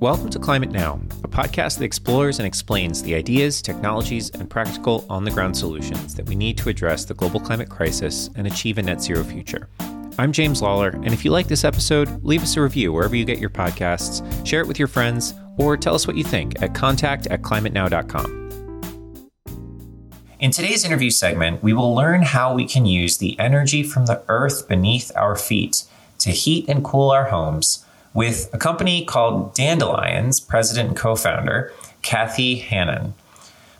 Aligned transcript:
Welcome 0.00 0.30
to 0.30 0.38
Climate 0.38 0.70
Now, 0.70 1.00
a 1.24 1.28
podcast 1.28 1.78
that 1.78 1.84
explores 1.84 2.38
and 2.38 2.46
explains 2.46 3.02
the 3.02 3.16
ideas, 3.16 3.60
technologies, 3.60 4.30
and 4.30 4.48
practical 4.48 5.04
on 5.10 5.24
the 5.24 5.30
ground 5.32 5.56
solutions 5.56 6.14
that 6.14 6.24
we 6.24 6.36
need 6.36 6.56
to 6.58 6.68
address 6.68 7.04
the 7.04 7.14
global 7.14 7.40
climate 7.40 7.68
crisis 7.68 8.30
and 8.36 8.46
achieve 8.46 8.78
a 8.78 8.82
net 8.82 9.02
zero 9.02 9.24
future. 9.24 9.68
I'm 10.16 10.30
James 10.30 10.62
Lawler, 10.62 10.90
and 10.90 11.08
if 11.08 11.24
you 11.24 11.32
like 11.32 11.48
this 11.48 11.64
episode, 11.64 12.22
leave 12.22 12.44
us 12.44 12.56
a 12.56 12.62
review 12.62 12.92
wherever 12.92 13.16
you 13.16 13.24
get 13.24 13.40
your 13.40 13.50
podcasts, 13.50 14.22
share 14.46 14.60
it 14.60 14.68
with 14.68 14.78
your 14.78 14.86
friends, 14.86 15.34
or 15.56 15.76
tell 15.76 15.96
us 15.96 16.06
what 16.06 16.16
you 16.16 16.22
think 16.22 16.62
at 16.62 16.76
contact 16.76 17.26
at 17.26 17.42
climatenow.com. 17.42 18.50
In 20.38 20.52
today's 20.52 20.84
interview 20.84 21.10
segment, 21.10 21.60
we 21.60 21.72
will 21.72 21.92
learn 21.92 22.22
how 22.22 22.54
we 22.54 22.68
can 22.68 22.86
use 22.86 23.18
the 23.18 23.36
energy 23.40 23.82
from 23.82 24.06
the 24.06 24.22
earth 24.28 24.68
beneath 24.68 25.10
our 25.16 25.34
feet 25.34 25.82
to 26.18 26.30
heat 26.30 26.68
and 26.68 26.84
cool 26.84 27.10
our 27.10 27.30
homes 27.30 27.84
with 28.14 28.48
a 28.52 28.58
company 28.58 29.04
called 29.04 29.54
Dandelions 29.54 30.40
president 30.40 30.88
and 30.88 30.96
co 30.96 31.16
founder, 31.16 31.72
Kathy 32.02 32.60
Hannun. 32.60 33.12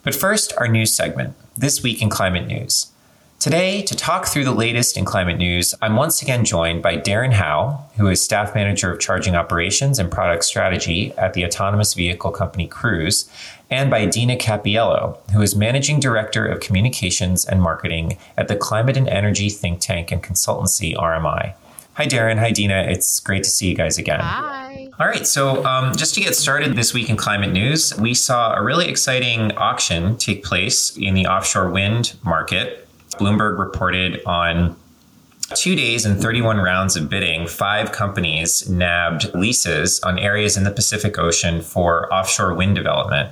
But 0.02 0.14
first, 0.14 0.52
our 0.58 0.68
news 0.68 0.94
segment 0.94 1.34
This 1.56 1.82
Week 1.82 2.00
in 2.00 2.08
Climate 2.08 2.46
News. 2.46 2.92
Today, 3.38 3.82
to 3.82 3.94
talk 3.94 4.26
through 4.26 4.42
the 4.42 4.50
latest 4.50 4.96
in 4.96 5.04
climate 5.04 5.38
news, 5.38 5.72
I'm 5.80 5.94
once 5.94 6.22
again 6.22 6.44
joined 6.44 6.82
by 6.82 6.96
Darren 6.96 7.34
Howe, 7.34 7.84
who 7.96 8.08
is 8.08 8.20
staff 8.20 8.52
manager 8.52 8.92
of 8.92 8.98
charging 8.98 9.36
operations 9.36 10.00
and 10.00 10.10
product 10.10 10.44
strategy 10.44 11.12
at 11.16 11.34
the 11.34 11.44
autonomous 11.44 11.94
vehicle 11.94 12.32
company 12.32 12.66
Cruise, 12.66 13.30
and 13.70 13.92
by 13.92 14.06
Dina 14.06 14.36
Cappiello, 14.36 15.18
who 15.30 15.40
is 15.40 15.54
managing 15.54 16.00
director 16.00 16.46
of 16.46 16.58
communications 16.58 17.44
and 17.44 17.62
marketing 17.62 18.18
at 18.36 18.48
the 18.48 18.56
climate 18.56 18.96
and 18.96 19.08
energy 19.08 19.50
think 19.50 19.78
tank 19.80 20.10
and 20.10 20.20
consultancy 20.20 20.96
RMI. 20.96 21.54
Hi, 21.98 22.06
Darren. 22.06 22.38
Hi, 22.38 22.52
Dina. 22.52 22.86
It's 22.88 23.18
great 23.18 23.42
to 23.42 23.50
see 23.50 23.66
you 23.68 23.74
guys 23.74 23.98
again. 23.98 24.20
Hi. 24.20 24.88
All 25.00 25.06
right. 25.08 25.26
So, 25.26 25.66
um, 25.66 25.96
just 25.96 26.14
to 26.14 26.20
get 26.20 26.36
started 26.36 26.76
this 26.76 26.94
week 26.94 27.10
in 27.10 27.16
climate 27.16 27.50
news, 27.50 27.92
we 27.98 28.14
saw 28.14 28.54
a 28.54 28.62
really 28.62 28.86
exciting 28.88 29.50
auction 29.56 30.16
take 30.16 30.44
place 30.44 30.96
in 30.96 31.14
the 31.14 31.26
offshore 31.26 31.70
wind 31.70 32.16
market. 32.22 32.86
Bloomberg 33.18 33.58
reported 33.58 34.22
on 34.26 34.76
two 35.54 35.74
days 35.74 36.04
and 36.04 36.20
31 36.20 36.58
rounds 36.58 36.94
of 36.94 37.08
bidding, 37.08 37.46
five 37.48 37.90
companies 37.90 38.68
nabbed 38.68 39.34
leases 39.34 39.98
on 40.00 40.18
areas 40.18 40.56
in 40.56 40.64
the 40.64 40.70
Pacific 40.70 41.18
Ocean 41.18 41.62
for 41.62 42.12
offshore 42.12 42.54
wind 42.54 42.76
development. 42.76 43.30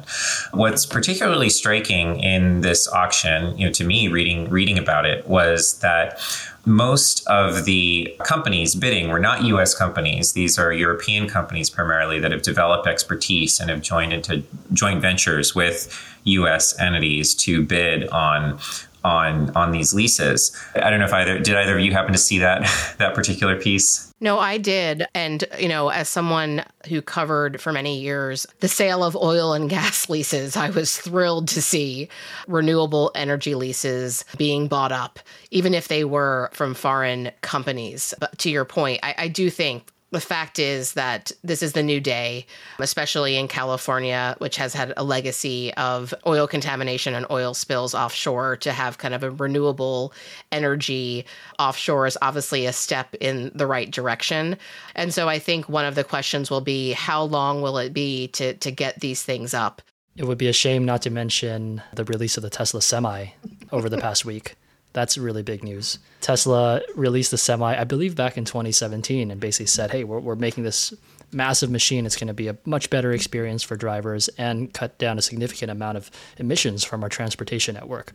What's 0.53 0.87
particularly 0.87 1.51
striking 1.51 2.19
in 2.19 2.63
this 2.63 2.89
auction, 2.89 3.57
you 3.59 3.67
know, 3.67 3.73
to 3.73 3.85
me 3.85 4.09
reading 4.09 4.49
reading 4.49 4.79
about 4.79 5.05
it 5.07 5.29
was 5.29 5.79
that 5.81 6.19
most 6.67 7.25
of 7.29 7.65
the 7.65 8.15
companies 8.25 8.75
bidding 8.75 9.09
were 9.09 9.21
not 9.21 9.45
US 9.45 9.73
companies. 9.73 10.33
These 10.33 10.59
are 10.59 10.73
European 10.73 11.29
companies 11.29 11.71
primarily 11.71 12.19
that 12.19 12.33
have 12.33 12.43
developed 12.43 12.89
expertise 12.89 13.61
and 13.61 13.71
have 13.71 13.81
joined 13.81 14.13
into 14.13 14.43
joint 14.73 15.01
ventures 15.01 15.55
with 15.55 15.97
US 16.25 16.79
entities 16.81 17.35
to 17.37 17.63
bid 17.63 18.09
on 18.09 18.59
on 19.07 19.51
on 19.51 19.71
these 19.71 19.95
leases. 19.95 20.55
I 20.75 20.91
don't 20.91 20.99
know 20.99 21.07
if 21.07 21.13
either 21.13 21.39
did 21.39 21.55
either 21.55 21.79
of 21.79 21.85
you 21.85 21.93
happen 21.93 22.13
to 22.13 22.19
see 22.19 22.39
that 22.39 22.63
that 22.99 23.15
particular 23.15 23.59
piece. 23.59 24.13
No, 24.19 24.39
I 24.39 24.57
did. 24.57 25.07
And, 25.15 25.45
you 25.59 25.69
know, 25.69 25.91
as 25.91 26.09
someone 26.09 26.65
who 26.89 27.03
covered 27.03 27.61
for 27.61 27.71
many 27.71 28.01
years 28.01 28.47
the 28.61 28.69
sale 28.69 29.05
of 29.05 29.15
oil 29.15 29.53
and 29.53 29.69
gas 29.69 30.09
leases, 30.09 30.57
I 30.57 30.71
was 30.71 30.97
thrilled 30.97 31.49
to 31.49 31.61
see 31.63 32.09
renewable 32.49 33.13
energy 33.15 33.55
leases 33.55 34.25
being 34.39 34.69
bought 34.69 34.93
up, 34.93 35.19
even 35.51 35.75
if 35.75 35.89
they 35.89 36.05
were 36.05 36.51
from 36.53 36.75
foreign 36.75 37.31
companies. 37.43 38.15
But 38.19 38.39
to 38.39 38.51
your 38.51 38.65
point, 38.65 39.01
I, 39.03 39.15
I 39.19 39.29
do 39.29 39.51
think 39.51 39.93
the 40.17 40.21
fact 40.21 40.59
is 40.59 40.95
that 40.95 41.31
this 41.45 41.63
is 41.63 41.75
the 41.75 41.83
new 41.83 42.01
day, 42.01 42.47
especially 42.79 43.37
in 43.37 43.49
California, 43.49 44.35
which 44.39 44.57
has 44.57 44.73
had 44.73 44.95
a 44.97 45.05
legacy 45.05 45.75
of 45.75 46.15
oil 46.27 46.47
contamination 46.47 47.15
and 47.15 47.27
oil 47.31 47.53
spills 47.53 47.95
offshore. 47.95 48.57
To 48.57 48.73
have 48.73 48.97
kind 48.97 49.13
of 49.13 49.23
a 49.23 49.31
renewable 49.31 50.15
energy 50.51 51.27
offshore 51.59 52.07
is 52.07 52.17
obviously 52.23 52.65
a 52.65 52.73
step 52.73 53.15
in 53.21 53.53
the 53.55 53.67
right 53.67 53.91
direction. 53.91 54.57
And 54.95 55.13
so 55.13 55.29
I 55.29 55.39
think 55.39 55.69
one 55.69 55.85
of 55.85 55.97
the 55.97 56.05
questions 56.05 56.51
will 56.51 56.63
be 56.63 56.93
how 56.93 57.23
long 57.23 57.61
will 57.61 57.77
it 57.77 57.93
be 57.93 58.29
to, 58.29 58.55
to 58.55 58.71
get 58.71 59.01
these 59.01 59.23
things 59.23 59.53
up? 59.53 59.83
It 60.17 60.25
would 60.25 60.39
be 60.39 60.49
a 60.49 60.55
shame 60.55 60.87
not 60.87 61.03
to 61.03 61.11
mention 61.11 61.83
the 61.93 62.05
release 62.05 62.39
of 62.39 62.43
the 62.43 62.49
Tesla 62.49 62.81
Semi 62.81 63.27
over 63.71 63.91
the 63.91 63.99
past 63.99 64.25
week. 64.25 64.57
That's 64.97 65.19
really 65.19 65.43
big 65.43 65.63
news. 65.63 65.99
Tesla 66.23 66.81
released 66.95 67.31
the 67.31 67.37
Semi, 67.37 67.79
I 67.79 67.85
believe, 67.85 68.17
back 68.17 68.39
in 68.39 68.47
2017 68.47 69.31
and 69.31 69.39
basically 69.39 69.67
said, 69.67 69.91
hey, 69.91 70.05
we're, 70.05 70.21
we're 70.21 70.37
making 70.37 70.65
this 70.65 70.95
massive 71.31 71.71
machine. 71.71 72.07
It's 72.07 72.17
going 72.17 72.29
to 72.29 72.33
be 72.33 72.49
a 72.49 72.57
much 72.65 72.89
better 72.89 73.13
experience 73.13 73.63
for 73.63 73.77
drivers 73.77 74.29
and 74.39 74.73
cut 74.73 74.97
down 74.97 75.19
a 75.19 75.23
significant 75.23 75.71
amount 75.71 75.99
of 75.99 76.11
emissions 76.39 76.83
from 76.83 77.03
our 77.03 77.11
transportation 77.11 77.75
network. 77.75 78.15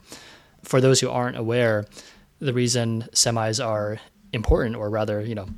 For 0.63 0.81
those 0.81 0.99
who 0.99 1.11
aren't 1.11 1.37
aware, 1.37 1.85
the 2.39 2.51
reason 2.51 3.07
semis 3.11 3.63
are 3.63 3.99
important, 4.33 4.75
or 4.75 4.89
rather, 4.89 5.21
you 5.21 5.35
know, 5.35 5.49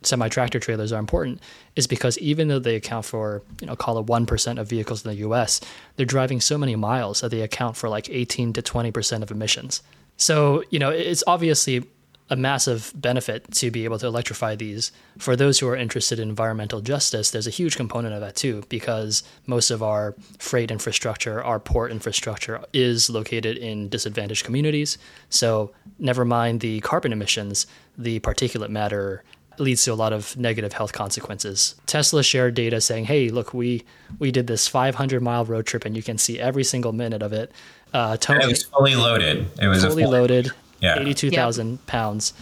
semi 0.00 0.30
tractor 0.30 0.58
trailers 0.58 0.92
are 0.92 0.98
important 0.98 1.42
is 1.76 1.86
because 1.86 2.16
even 2.16 2.48
though 2.48 2.58
they 2.58 2.76
account 2.76 3.04
for, 3.04 3.42
you 3.60 3.66
know, 3.66 3.76
call 3.76 3.98
it 3.98 4.06
1% 4.06 4.58
of 4.58 4.66
vehicles 4.66 5.04
in 5.04 5.10
the 5.10 5.18
US, 5.28 5.60
they're 5.96 6.06
driving 6.06 6.40
so 6.40 6.56
many 6.56 6.74
miles 6.74 7.20
that 7.20 7.30
they 7.30 7.42
account 7.42 7.76
for 7.76 7.90
like 7.90 8.08
18 8.08 8.54
to 8.54 8.62
20% 8.62 9.22
of 9.22 9.30
emissions. 9.30 9.82
So, 10.20 10.62
you 10.68 10.78
know, 10.78 10.90
it's 10.90 11.24
obviously 11.26 11.82
a 12.28 12.36
massive 12.36 12.92
benefit 12.94 13.50
to 13.52 13.70
be 13.70 13.84
able 13.84 13.98
to 13.98 14.06
electrify 14.06 14.54
these. 14.54 14.92
For 15.18 15.34
those 15.34 15.58
who 15.58 15.66
are 15.66 15.74
interested 15.74 16.18
in 16.20 16.28
environmental 16.28 16.82
justice, 16.82 17.30
there's 17.30 17.46
a 17.46 17.50
huge 17.50 17.76
component 17.76 18.14
of 18.14 18.20
that 18.20 18.36
too, 18.36 18.62
because 18.68 19.22
most 19.46 19.70
of 19.70 19.82
our 19.82 20.14
freight 20.38 20.70
infrastructure, 20.70 21.42
our 21.42 21.58
port 21.58 21.90
infrastructure 21.90 22.62
is 22.74 23.08
located 23.08 23.56
in 23.56 23.88
disadvantaged 23.88 24.44
communities. 24.44 24.98
So, 25.30 25.72
never 25.98 26.26
mind 26.26 26.60
the 26.60 26.80
carbon 26.80 27.12
emissions, 27.12 27.66
the 27.96 28.20
particulate 28.20 28.68
matter 28.68 29.24
leads 29.58 29.84
to 29.84 29.92
a 29.92 29.94
lot 29.94 30.12
of 30.12 30.36
negative 30.36 30.72
health 30.72 30.92
consequences. 30.92 31.74
Tesla 31.86 32.22
shared 32.22 32.54
data 32.54 32.80
saying, 32.80 33.04
"Hey, 33.04 33.28
look, 33.28 33.52
we 33.52 33.82
we 34.18 34.30
did 34.30 34.46
this 34.46 34.66
500 34.66 35.22
mile 35.22 35.44
road 35.44 35.66
trip, 35.66 35.84
and 35.84 35.96
you 35.96 36.02
can 36.02 36.18
see 36.18 36.40
every 36.40 36.64
single 36.64 36.92
minute 36.92 37.22
of 37.22 37.32
it." 37.32 37.52
Uh, 37.92 38.16
Tony, 38.16 38.44
it 38.44 38.48
was 38.48 38.64
fully 38.64 38.94
loaded. 38.94 39.50
It 39.60 39.66
was 39.66 39.84
fully 39.84 40.04
full, 40.04 40.12
loaded, 40.12 40.50
yeah. 40.80 40.98
82,000 40.98 41.70
yep. 41.70 41.86
pounds, 41.86 42.32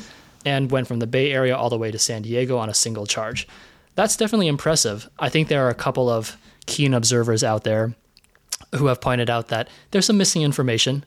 and 0.44 0.70
went 0.70 0.86
from 0.86 0.98
the 0.98 1.06
Bay 1.06 1.32
Area 1.32 1.56
all 1.56 1.70
the 1.70 1.78
way 1.78 1.90
to 1.90 1.98
San 1.98 2.22
Diego 2.22 2.58
on 2.58 2.68
a 2.68 2.74
single 2.74 3.06
charge. 3.06 3.48
That's 3.94 4.16
definitely 4.16 4.48
impressive. 4.48 5.08
I 5.18 5.28
think 5.28 5.48
there 5.48 5.66
are 5.66 5.70
a 5.70 5.74
couple 5.74 6.08
of 6.08 6.36
keen 6.66 6.94
observers 6.94 7.42
out 7.42 7.64
there 7.64 7.94
who 8.76 8.86
have 8.86 9.00
pointed 9.00 9.30
out 9.30 9.48
that 9.48 9.68
there's 9.90 10.06
some 10.06 10.18
missing 10.18 10.42
information. 10.42 11.04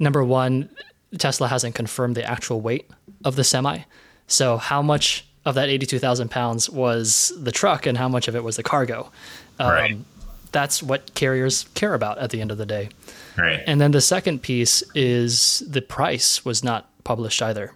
Number 0.00 0.24
one, 0.24 0.70
Tesla 1.18 1.48
hasn't 1.48 1.74
confirmed 1.74 2.16
the 2.16 2.24
actual 2.24 2.60
weight 2.60 2.90
of 3.24 3.36
the 3.36 3.44
semi. 3.44 3.80
So, 4.26 4.56
how 4.56 4.80
much 4.80 5.26
of 5.44 5.54
that 5.54 5.68
82,000 5.68 6.30
pounds 6.30 6.70
was 6.70 7.32
the 7.36 7.52
truck 7.52 7.86
and 7.86 7.98
how 7.98 8.08
much 8.08 8.28
of 8.28 8.36
it 8.36 8.44
was 8.44 8.56
the 8.56 8.62
cargo. 8.62 9.10
Um, 9.58 9.70
right. 9.70 9.98
That's 10.52 10.82
what 10.82 11.14
carriers 11.14 11.66
care 11.74 11.94
about 11.94 12.18
at 12.18 12.30
the 12.30 12.40
end 12.40 12.50
of 12.50 12.58
the 12.58 12.66
day. 12.66 12.90
Right. 13.36 13.62
And 13.66 13.80
then 13.80 13.92
the 13.92 14.00
second 14.00 14.42
piece 14.42 14.82
is 14.94 15.62
the 15.66 15.82
price 15.82 16.44
was 16.44 16.62
not 16.62 16.88
published 17.04 17.42
either. 17.42 17.72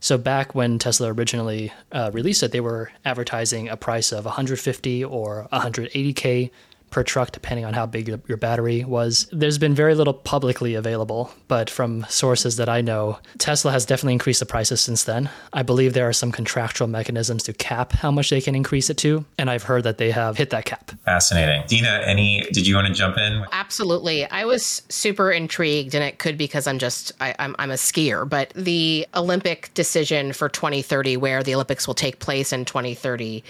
So 0.00 0.16
back 0.16 0.54
when 0.54 0.78
Tesla 0.78 1.12
originally 1.12 1.72
uh, 1.92 2.10
released 2.12 2.42
it, 2.42 2.52
they 2.52 2.60
were 2.60 2.90
advertising 3.04 3.68
a 3.68 3.76
price 3.76 4.12
of 4.12 4.24
150 4.24 5.04
or 5.04 5.46
180k 5.52 6.50
per 6.90 7.02
truck, 7.02 7.32
depending 7.32 7.64
on 7.64 7.74
how 7.74 7.86
big 7.86 8.08
your 8.26 8.36
battery 8.36 8.84
was. 8.84 9.28
There's 9.32 9.58
been 9.58 9.74
very 9.74 9.94
little 9.94 10.14
publicly 10.14 10.74
available, 10.74 11.32
but 11.48 11.70
from 11.70 12.04
sources 12.08 12.56
that 12.56 12.68
I 12.68 12.80
know, 12.80 13.18
Tesla 13.38 13.72
has 13.72 13.86
definitely 13.86 14.14
increased 14.14 14.40
the 14.40 14.46
prices 14.46 14.80
since 14.80 15.04
then. 15.04 15.30
I 15.52 15.62
believe 15.62 15.94
there 15.94 16.08
are 16.08 16.12
some 16.12 16.32
contractual 16.32 16.88
mechanisms 16.88 17.42
to 17.44 17.52
cap 17.52 17.92
how 17.92 18.10
much 18.10 18.30
they 18.30 18.40
can 18.40 18.54
increase 18.54 18.90
it 18.90 18.96
to, 18.98 19.24
and 19.38 19.50
I've 19.50 19.62
heard 19.62 19.84
that 19.84 19.98
they 19.98 20.10
have 20.10 20.36
hit 20.36 20.50
that 20.50 20.64
cap. 20.64 20.92
Fascinating. 21.04 21.62
Dina, 21.66 22.02
any 22.04 22.46
did 22.52 22.66
you 22.66 22.74
want 22.74 22.88
to 22.88 22.92
jump 22.92 23.16
in? 23.18 23.44
Absolutely. 23.52 24.24
I 24.26 24.44
was 24.44 24.82
super 24.88 25.30
intrigued, 25.30 25.94
and 25.94 26.04
it 26.04 26.18
could 26.18 26.36
be 26.36 26.44
because 26.44 26.66
I'm 26.66 26.78
just 26.78 27.12
I, 27.20 27.34
I'm 27.38 27.54
I'm 27.58 27.70
a 27.70 27.74
skier, 27.74 28.28
but 28.28 28.52
the 28.54 29.06
Olympic 29.14 29.72
decision 29.74 30.32
for 30.32 30.48
2030, 30.48 31.16
where 31.16 31.42
the 31.42 31.54
Olympics 31.54 31.86
will 31.86 31.94
take 31.94 32.18
place 32.18 32.52
in 32.52 32.64
2030 32.64 33.44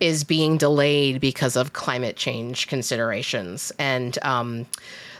is 0.00 0.24
being 0.24 0.56
delayed 0.56 1.20
because 1.20 1.56
of 1.56 1.72
climate 1.74 2.16
change 2.16 2.66
considerations. 2.66 3.70
And 3.78 4.18
um, 4.22 4.66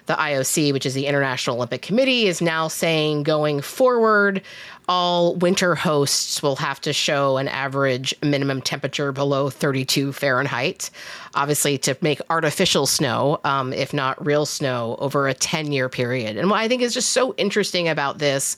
the 0.07 0.15
IOC, 0.15 0.73
which 0.73 0.87
is 0.87 0.95
the 0.95 1.07
International 1.07 1.57
Olympic 1.57 1.83
Committee, 1.83 2.27
is 2.27 2.41
now 2.41 2.67
saying 2.67 3.23
going 3.23 3.61
forward, 3.61 4.43
all 4.91 5.37
winter 5.37 5.77
hosts 5.77 6.43
will 6.43 6.57
have 6.57 6.81
to 6.81 6.93
show 6.93 7.37
an 7.37 7.47
average 7.47 8.13
minimum 8.25 8.61
temperature 8.61 9.13
below 9.13 9.49
32 9.49 10.13
Fahrenheit, 10.13 10.91
obviously 11.33 11.79
to 11.79 11.97
make 12.01 12.21
artificial 12.29 12.89
snow, 12.89 13.39
um, 13.45 13.73
if 13.73 13.95
not 13.95 14.27
real 14.27 14.45
snow, 14.45 14.97
over 14.99 15.29
a 15.29 15.33
10 15.33 15.71
year 15.71 15.89
period. 15.89 16.37
And 16.37 16.51
what 16.51 16.59
I 16.59 16.67
think 16.67 16.83
is 16.83 16.93
just 16.93 17.11
so 17.11 17.37
interesting 17.37 17.89
about 17.89 18.19
this, 18.19 18.57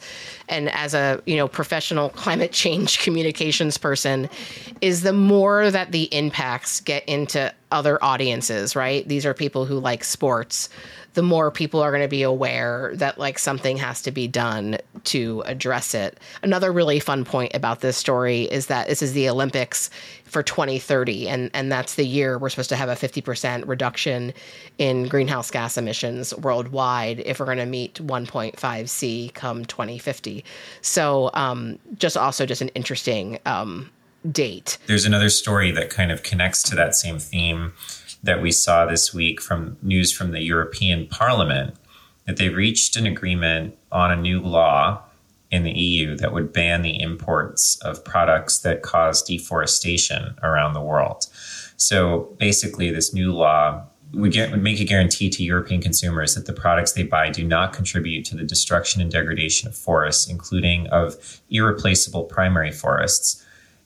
and 0.48 0.70
as 0.70 0.94
a 0.94 1.20
you 1.26 1.36
know 1.36 1.48
professional 1.48 2.08
climate 2.22 2.52
change 2.52 3.00
communications 3.00 3.76
person, 3.76 4.30
is 4.80 5.02
the 5.02 5.12
more 5.12 5.70
that 5.70 5.92
the 5.92 6.04
impacts 6.14 6.80
get 6.80 7.04
into 7.04 7.52
other 7.70 8.02
audiences, 8.02 8.74
right? 8.74 9.06
These 9.06 9.26
are 9.26 9.34
people 9.34 9.66
who 9.66 9.78
like 9.78 10.02
sports 10.02 10.70
the 11.14 11.22
more 11.22 11.50
people 11.50 11.80
are 11.80 11.90
going 11.90 12.02
to 12.02 12.08
be 12.08 12.22
aware 12.22 12.92
that 12.94 13.18
like 13.18 13.38
something 13.38 13.76
has 13.76 14.02
to 14.02 14.10
be 14.10 14.26
done 14.26 14.78
to 15.04 15.42
address 15.46 15.94
it. 15.94 16.18
Another 16.42 16.72
really 16.72 17.00
fun 17.00 17.24
point 17.24 17.54
about 17.54 17.80
this 17.80 17.96
story 17.96 18.42
is 18.42 18.66
that 18.66 18.88
this 18.88 19.02
is 19.02 19.12
the 19.12 19.28
Olympics 19.28 19.90
for 20.24 20.42
2030 20.42 21.28
and 21.28 21.50
and 21.52 21.70
that's 21.70 21.94
the 21.94 22.06
year 22.06 22.38
we're 22.38 22.48
supposed 22.48 22.70
to 22.70 22.76
have 22.76 22.88
a 22.88 22.94
50% 22.94 23.68
reduction 23.68 24.32
in 24.78 25.06
greenhouse 25.08 25.50
gas 25.50 25.76
emissions 25.76 26.34
worldwide 26.36 27.20
if 27.20 27.38
we're 27.38 27.46
going 27.46 27.58
to 27.58 27.66
meet 27.66 27.94
1.5 27.94 28.88
C 28.88 29.30
come 29.34 29.64
2050. 29.64 30.44
So 30.80 31.30
um, 31.34 31.78
just 31.98 32.16
also 32.16 32.46
just 32.46 32.62
an 32.62 32.68
interesting 32.68 33.38
um, 33.46 33.90
date. 34.30 34.78
There's 34.86 35.04
another 35.04 35.28
story 35.28 35.70
that 35.72 35.90
kind 35.90 36.12
of 36.12 36.22
connects 36.22 36.62
to 36.64 36.76
that 36.76 36.94
same 36.94 37.18
theme 37.18 37.72
that 38.22 38.40
we 38.40 38.52
saw 38.52 38.86
this 38.86 39.12
week 39.12 39.40
from 39.40 39.76
news 39.82 40.12
from 40.12 40.30
the 40.30 40.42
European 40.42 41.06
Parliament 41.08 41.74
that 42.26 42.36
they 42.36 42.48
reached 42.48 42.96
an 42.96 43.06
agreement 43.06 43.76
on 43.90 44.12
a 44.12 44.16
new 44.16 44.40
law 44.40 45.02
in 45.52 45.62
the 45.62 45.78
EU 45.78 46.16
that 46.16 46.32
would 46.32 46.52
ban 46.52 46.82
the 46.82 47.00
imports 47.00 47.78
of 47.82 48.04
products 48.04 48.60
that 48.60 48.82
cause 48.82 49.22
deforestation 49.22 50.34
around 50.42 50.72
the 50.72 50.80
world. 50.80 51.26
So 51.76 52.34
basically, 52.38 52.90
this 52.90 53.12
new 53.12 53.32
law 53.32 53.84
would, 54.14 54.32
get, 54.32 54.50
would 54.50 54.62
make 54.62 54.80
a 54.80 54.84
guarantee 54.84 55.28
to 55.30 55.42
European 55.42 55.80
consumers 55.80 56.34
that 56.34 56.46
the 56.46 56.52
products 56.52 56.92
they 56.92 57.02
buy 57.02 57.30
do 57.30 57.44
not 57.44 57.72
contribute 57.72 58.24
to 58.26 58.36
the 58.36 58.44
destruction 58.44 59.02
and 59.02 59.10
degradation 59.10 59.68
of 59.68 59.76
forests, 59.76 60.28
including 60.28 60.86
of 60.88 61.40
irreplaceable 61.50 62.24
primary 62.24 62.72
forests, 62.72 63.44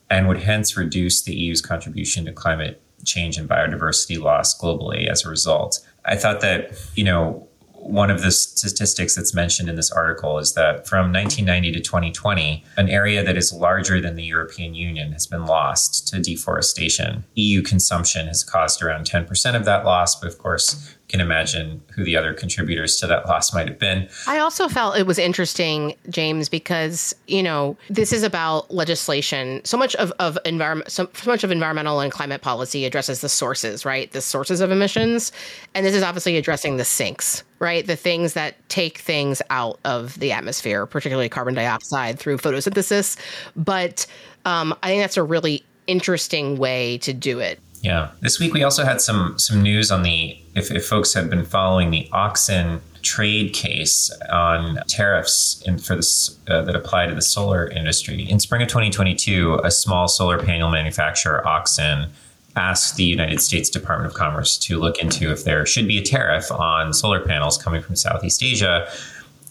and 0.08 0.28
would 0.28 0.38
hence 0.38 0.76
reduce 0.76 1.22
the 1.22 1.34
EU's 1.34 1.60
contribution 1.60 2.24
to 2.24 2.32
climate 2.32 2.80
change 3.04 3.36
and 3.38 3.48
biodiversity 3.48 4.20
loss 4.20 4.58
globally 4.58 5.08
as 5.08 5.24
a 5.24 5.28
result. 5.28 5.80
I 6.04 6.16
thought 6.16 6.40
that, 6.42 6.72
you 6.94 7.04
know, 7.04 7.48
one 7.78 8.10
of 8.10 8.22
the 8.22 8.30
statistics 8.30 9.14
that's 9.14 9.34
mentioned 9.34 9.68
in 9.68 9.76
this 9.76 9.90
article 9.90 10.38
is 10.38 10.54
that 10.54 10.86
from 10.88 11.12
1990 11.12 11.72
to 11.72 11.80
2020, 11.80 12.64
an 12.76 12.88
area 12.88 13.22
that 13.22 13.36
is 13.36 13.52
larger 13.52 14.00
than 14.00 14.16
the 14.16 14.24
European 14.24 14.74
Union 14.74 15.12
has 15.12 15.26
been 15.26 15.46
lost 15.46 16.08
to 16.08 16.20
deforestation. 16.20 17.24
EU 17.34 17.62
consumption 17.62 18.26
has 18.26 18.42
caused 18.42 18.82
around 18.82 19.08
10% 19.08 19.54
of 19.54 19.64
that 19.64 19.84
loss, 19.84 20.18
but 20.18 20.28
of 20.28 20.38
course, 20.38 20.96
can 21.08 21.20
imagine 21.20 21.82
who 21.94 22.04
the 22.04 22.16
other 22.16 22.34
contributors 22.34 22.96
to 22.96 23.06
that 23.06 23.26
loss 23.26 23.54
might 23.54 23.68
have 23.68 23.78
been. 23.78 24.08
I 24.26 24.38
also 24.38 24.68
felt 24.68 24.98
it 24.98 25.06
was 25.06 25.18
interesting, 25.18 25.94
James, 26.10 26.48
because 26.48 27.14
you 27.26 27.42
know 27.42 27.76
this 27.88 28.12
is 28.12 28.22
about 28.22 28.72
legislation. 28.72 29.60
So 29.64 29.76
much 29.76 29.94
of 29.96 30.12
of 30.18 30.38
environment, 30.44 30.90
so, 30.90 31.08
so 31.14 31.30
much 31.30 31.44
of 31.44 31.50
environmental 31.50 32.00
and 32.00 32.10
climate 32.10 32.42
policy 32.42 32.84
addresses 32.84 33.20
the 33.20 33.28
sources, 33.28 33.84
right? 33.84 34.10
The 34.10 34.20
sources 34.20 34.60
of 34.60 34.70
emissions, 34.70 35.32
and 35.74 35.86
this 35.86 35.94
is 35.94 36.02
obviously 36.02 36.36
addressing 36.36 36.76
the 36.76 36.84
sinks, 36.84 37.44
right? 37.58 37.86
The 37.86 37.96
things 37.96 38.34
that 38.34 38.56
take 38.68 38.98
things 38.98 39.40
out 39.50 39.78
of 39.84 40.18
the 40.18 40.32
atmosphere, 40.32 40.86
particularly 40.86 41.28
carbon 41.28 41.54
dioxide 41.54 42.18
through 42.18 42.38
photosynthesis. 42.38 43.16
But 43.54 44.06
um, 44.44 44.74
I 44.82 44.88
think 44.88 45.02
that's 45.02 45.16
a 45.16 45.22
really 45.22 45.64
interesting 45.86 46.58
way 46.58 46.98
to 46.98 47.12
do 47.12 47.38
it. 47.38 47.60
Yeah. 47.82 48.10
This 48.20 48.40
week 48.40 48.52
we 48.52 48.62
also 48.62 48.84
had 48.84 49.00
some 49.00 49.38
some 49.38 49.62
news 49.62 49.92
on 49.92 50.02
the 50.02 50.36
if, 50.54 50.70
if 50.70 50.86
folks 50.86 51.14
have 51.14 51.30
been 51.30 51.44
following 51.44 51.90
the 51.90 52.08
Auxin 52.12 52.80
trade 53.02 53.52
case 53.52 54.10
on 54.30 54.80
tariffs 54.88 55.62
in, 55.66 55.78
for 55.78 55.94
this 55.94 56.36
uh, 56.48 56.62
that 56.62 56.74
apply 56.74 57.06
to 57.06 57.14
the 57.14 57.22
solar 57.22 57.68
industry. 57.68 58.28
In 58.28 58.40
spring 58.40 58.62
of 58.62 58.68
2022, 58.68 59.60
a 59.62 59.70
small 59.70 60.08
solar 60.08 60.42
panel 60.42 60.70
manufacturer, 60.70 61.42
Auxin, 61.46 62.08
asked 62.56 62.96
the 62.96 63.04
United 63.04 63.40
States 63.40 63.70
Department 63.70 64.10
of 64.10 64.16
Commerce 64.16 64.56
to 64.58 64.78
look 64.78 64.98
into 64.98 65.30
if 65.30 65.44
there 65.44 65.64
should 65.66 65.86
be 65.86 65.98
a 65.98 66.02
tariff 66.02 66.50
on 66.50 66.92
solar 66.92 67.20
panels 67.20 67.58
coming 67.58 67.82
from 67.82 67.96
Southeast 67.96 68.42
Asia 68.42 68.88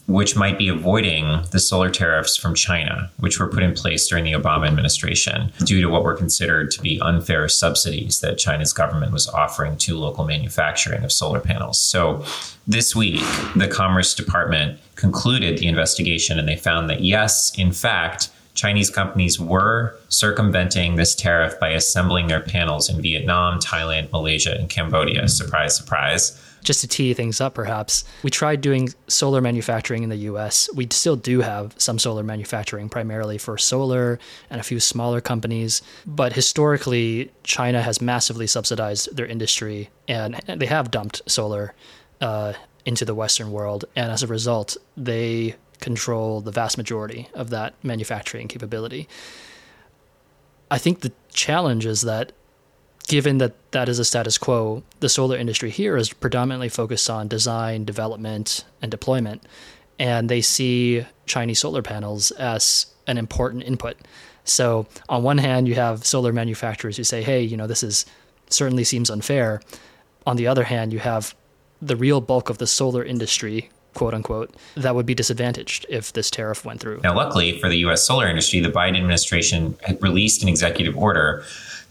which 0.06 0.36
might 0.36 0.56
be 0.56 0.68
avoiding 0.68 1.42
the 1.50 1.58
solar 1.58 1.90
tariffs 1.90 2.36
from 2.36 2.54
China, 2.54 3.10
which 3.18 3.40
were 3.40 3.48
put 3.48 3.62
in 3.62 3.74
place 3.74 4.08
during 4.08 4.24
the 4.24 4.32
Obama 4.32 4.66
administration 4.66 5.52
due 5.64 5.80
to 5.80 5.88
what 5.88 6.04
were 6.04 6.14
considered 6.14 6.70
to 6.70 6.80
be 6.80 7.00
unfair 7.00 7.48
subsidies 7.48 8.20
that 8.20 8.38
China's 8.38 8.72
government 8.72 9.12
was 9.12 9.28
offering 9.28 9.76
to 9.78 9.98
local 9.98 10.24
manufacturing 10.24 11.02
of 11.02 11.12
solar 11.12 11.40
panels. 11.40 11.80
So 11.80 12.24
this 12.66 12.94
week, 12.94 13.20
the 13.56 13.68
Commerce 13.68 14.14
Department 14.14 14.78
concluded 14.94 15.58
the 15.58 15.66
investigation 15.66 16.38
and 16.38 16.48
they 16.48 16.56
found 16.56 16.88
that, 16.88 17.00
yes, 17.00 17.52
in 17.58 17.72
fact, 17.72 18.30
Chinese 18.56 18.90
companies 18.90 19.38
were 19.38 19.96
circumventing 20.08 20.96
this 20.96 21.14
tariff 21.14 21.58
by 21.60 21.70
assembling 21.70 22.26
their 22.26 22.40
panels 22.40 22.90
in 22.90 23.00
Vietnam, 23.00 23.60
Thailand, 23.60 24.10
Malaysia, 24.10 24.56
and 24.58 24.68
Cambodia. 24.68 25.28
Surprise, 25.28 25.76
surprise 25.76 26.42
just 26.66 26.80
to 26.80 26.88
tee 26.88 27.14
things 27.14 27.40
up, 27.40 27.54
perhaps, 27.54 28.04
we 28.24 28.30
tried 28.30 28.60
doing 28.60 28.92
solar 29.06 29.40
manufacturing 29.40 30.02
in 30.02 30.08
the 30.08 30.16
US. 30.16 30.68
We 30.74 30.88
still 30.90 31.14
do 31.14 31.40
have 31.40 31.74
some 31.78 31.98
solar 31.98 32.24
manufacturing, 32.24 32.88
primarily 32.88 33.38
First 33.38 33.68
Solar 33.68 34.18
and 34.50 34.60
a 34.60 34.64
few 34.64 34.80
smaller 34.80 35.20
companies. 35.20 35.80
But 36.04 36.32
historically, 36.32 37.30
China 37.44 37.82
has 37.82 38.02
massively 38.02 38.48
subsidized 38.48 39.16
their 39.16 39.26
industry 39.26 39.90
and 40.08 40.34
they 40.48 40.66
have 40.66 40.90
dumped 40.90 41.22
solar 41.30 41.72
uh, 42.20 42.54
into 42.84 43.04
the 43.04 43.14
Western 43.14 43.52
world. 43.52 43.84
And 43.94 44.10
as 44.10 44.24
a 44.24 44.26
result, 44.26 44.76
they 44.96 45.54
control 45.80 46.40
the 46.40 46.50
vast 46.50 46.76
majority 46.76 47.28
of 47.34 47.50
that 47.50 47.74
manufacturing 47.82 48.48
capability. 48.48 49.08
I 50.70 50.78
think 50.78 51.00
the 51.00 51.12
challenge 51.32 51.86
is 51.86 52.02
that 52.02 52.32
given 53.06 53.38
that 53.38 53.54
that 53.72 53.88
is 53.88 53.98
a 53.98 54.04
status 54.04 54.36
quo, 54.36 54.82
the 55.00 55.08
solar 55.08 55.36
industry 55.36 55.70
here 55.70 55.96
is 55.96 56.12
predominantly 56.12 56.68
focused 56.68 57.08
on 57.08 57.28
design, 57.28 57.84
development, 57.84 58.64
and 58.82 58.90
deployment. 58.90 59.44
And 59.98 60.28
they 60.28 60.40
see 60.40 61.06
Chinese 61.24 61.60
solar 61.60 61.82
panels 61.82 62.30
as 62.32 62.86
an 63.06 63.16
important 63.18 63.62
input. 63.64 63.96
So, 64.44 64.86
on 65.08 65.22
one 65.22 65.38
hand, 65.38 65.68
you 65.68 65.74
have 65.74 66.04
solar 66.04 66.32
manufacturers 66.32 66.96
who 66.96 67.04
say, 67.04 67.22
hey, 67.22 67.42
you 67.42 67.56
know, 67.56 67.66
this 67.66 67.82
is 67.82 68.06
certainly 68.48 68.84
seems 68.84 69.10
unfair. 69.10 69.60
On 70.26 70.36
the 70.36 70.46
other 70.46 70.64
hand, 70.64 70.92
you 70.92 70.98
have 70.98 71.34
the 71.80 71.96
real 71.96 72.20
bulk 72.20 72.48
of 72.48 72.58
the 72.58 72.66
solar 72.66 73.04
industry, 73.04 73.70
quote 73.96 74.14
unquote, 74.14 74.54
that 74.76 74.94
would 74.94 75.06
be 75.06 75.14
disadvantaged 75.14 75.86
if 75.88 76.12
this 76.12 76.30
tariff 76.30 76.64
went 76.64 76.80
through. 76.80 77.00
Now, 77.02 77.16
luckily 77.16 77.58
for 77.58 77.68
the 77.68 77.78
US 77.78 78.06
solar 78.06 78.28
industry, 78.28 78.60
the 78.60 78.70
Biden 78.70 78.96
administration 78.96 79.76
had 79.82 80.00
released 80.00 80.42
an 80.42 80.48
executive 80.48 80.96
order 80.96 81.42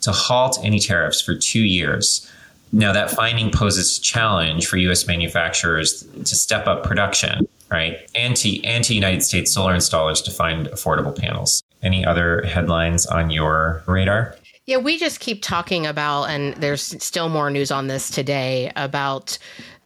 to 0.02 0.12
halt 0.12 0.60
any 0.64 0.80
tariffs 0.80 1.20
for 1.20 1.36
two 1.36 1.64
years. 1.64 2.32
Now, 2.72 2.94
that 2.94 3.10
finding 3.10 3.52
poses 3.52 3.98
a 3.98 4.02
challenge 4.02 4.68
for 4.68 4.78
U.S. 4.78 5.08
manufacturers 5.08 6.04
to 6.04 6.36
step 6.36 6.68
up 6.68 6.84
production, 6.84 7.48
right? 7.72 8.08
And 8.14 8.36
to 8.36 8.94
United 8.94 9.24
States 9.24 9.52
solar 9.52 9.76
installers 9.76 10.24
to 10.26 10.32
find 10.32 10.68
affordable 10.68 11.18
panels. 11.18 11.64
Any 11.82 12.06
other 12.06 12.44
headlines 12.44 13.06
on 13.06 13.30
your 13.30 13.84
radar? 13.88 14.36
Yeah, 14.66 14.78
we 14.78 14.98
just 14.98 15.20
keep 15.20 15.44
talking 15.44 15.86
about, 15.86 16.24
and 16.26 16.56
there's 16.56 16.82
still 17.04 17.30
more 17.30 17.52
news 17.52 17.70
on 17.70 17.86
this 17.86 18.10
today 18.10 18.72
about 18.76 19.38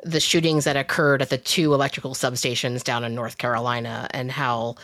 the 0.04 0.22
shootings 0.22 0.64
that 0.64 0.78
occurred 0.78 1.22
at 1.22 1.30
the 1.30 1.38
two 1.38 1.74
electrical 1.74 2.14
substations 2.14 2.82
down 2.82 3.04
in 3.04 3.14
North 3.14 3.38
Carolina 3.38 4.08
and 4.12 4.32
how 4.32 4.76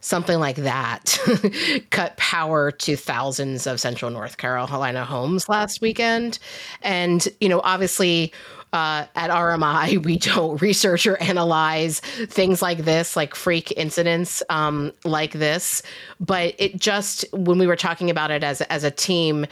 something 0.00 0.38
like 0.38 0.56
that 0.56 1.18
cut 1.90 2.14
power 2.18 2.70
to 2.70 2.94
thousands 2.94 3.66
of 3.66 3.80
central 3.80 4.10
North 4.10 4.36
Carolina 4.36 5.04
homes 5.06 5.48
last 5.48 5.80
weekend. 5.80 6.38
And, 6.82 7.26
you 7.40 7.48
know, 7.48 7.62
obviously, 7.64 8.32
uh, 8.72 9.06
at 9.14 9.30
RMI, 9.30 10.04
we 10.04 10.18
don't 10.18 10.60
research 10.62 11.06
or 11.06 11.16
analyze 11.22 12.00
things 12.00 12.62
like 12.62 12.78
this, 12.78 13.16
like 13.16 13.34
freak 13.34 13.72
incidents 13.76 14.42
um, 14.50 14.92
like 15.04 15.32
this. 15.32 15.82
But 16.20 16.54
it 16.58 16.78
just, 16.78 17.24
when 17.32 17.58
we 17.58 17.66
were 17.66 17.76
talking 17.76 18.10
about 18.10 18.30
it 18.30 18.44
as, 18.44 18.60
as 18.62 18.84
a 18.84 18.90
team, 18.90 19.46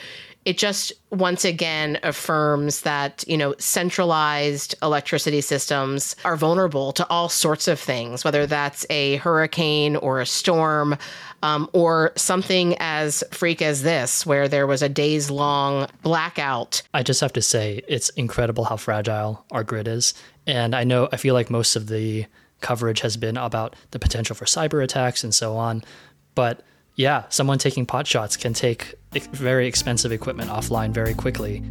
it 0.47 0.57
just 0.57 0.93
once 1.11 1.45
again 1.45 1.99
affirms 2.05 2.83
that 2.83 3.25
you 3.26 3.37
know 3.37 3.55
centralized 3.59 4.75
electricity 4.81 5.41
systems 5.41 6.17
are 6.25 6.37
vulnerable 6.37 6.93
to 6.93 7.07
all 7.09 7.29
sorts 7.29 7.69
of 7.69 7.79
things 7.79 8.25
whether 8.25 8.47
that's 8.47 8.87
a 8.88 9.17
hurricane 9.17 9.97
or 9.97 10.21
a 10.21 10.26
storm 10.26 10.97
um, 11.43 11.69
or 11.75 12.12
something 12.17 12.76
as 12.79 13.23
freak 13.31 13.61
as 13.61 13.83
this 13.83 14.25
where 14.25 14.49
there 14.49 14.67
was 14.67 14.83
a 14.83 14.88
days 14.88 15.31
long 15.31 15.87
blackout. 16.03 16.81
I 16.95 17.03
just 17.03 17.21
have 17.21 17.33
to 17.35 17.43
say 17.43 17.83
it's 17.87 18.09
incredible 18.11 18.65
how 18.65 18.76
fragile 18.76 19.45
our 19.50 19.65
grid 19.65 19.88
is. 19.88 20.15
And 20.47 20.75
i 20.75 20.85
know 20.85 21.09
i 21.12 21.17
feel 21.17 21.35
like 21.35 21.50
most 21.50 21.75
of 21.75 21.88
the 21.88 22.26
coverage 22.61 23.00
has 23.00 23.17
been 23.17 23.37
about 23.37 23.75
the 23.91 23.99
potential 23.99 24.35
for 24.35 24.45
cyber 24.45 24.83
attacks 24.83 25.23
and 25.23 25.35
so 25.35 25.57
on. 25.57 25.83
But 26.35 26.62
yeah, 26.95 27.25
someone 27.29 27.59
taking 27.59 27.85
pot 27.85 28.07
shots 28.07 28.37
can 28.37 28.55
take 28.55 28.95
very 29.25 29.66
expensive 29.66 30.12
equipment 30.12 30.50
offline 30.50 30.92
very 30.92 31.14
quickly. 31.14 31.62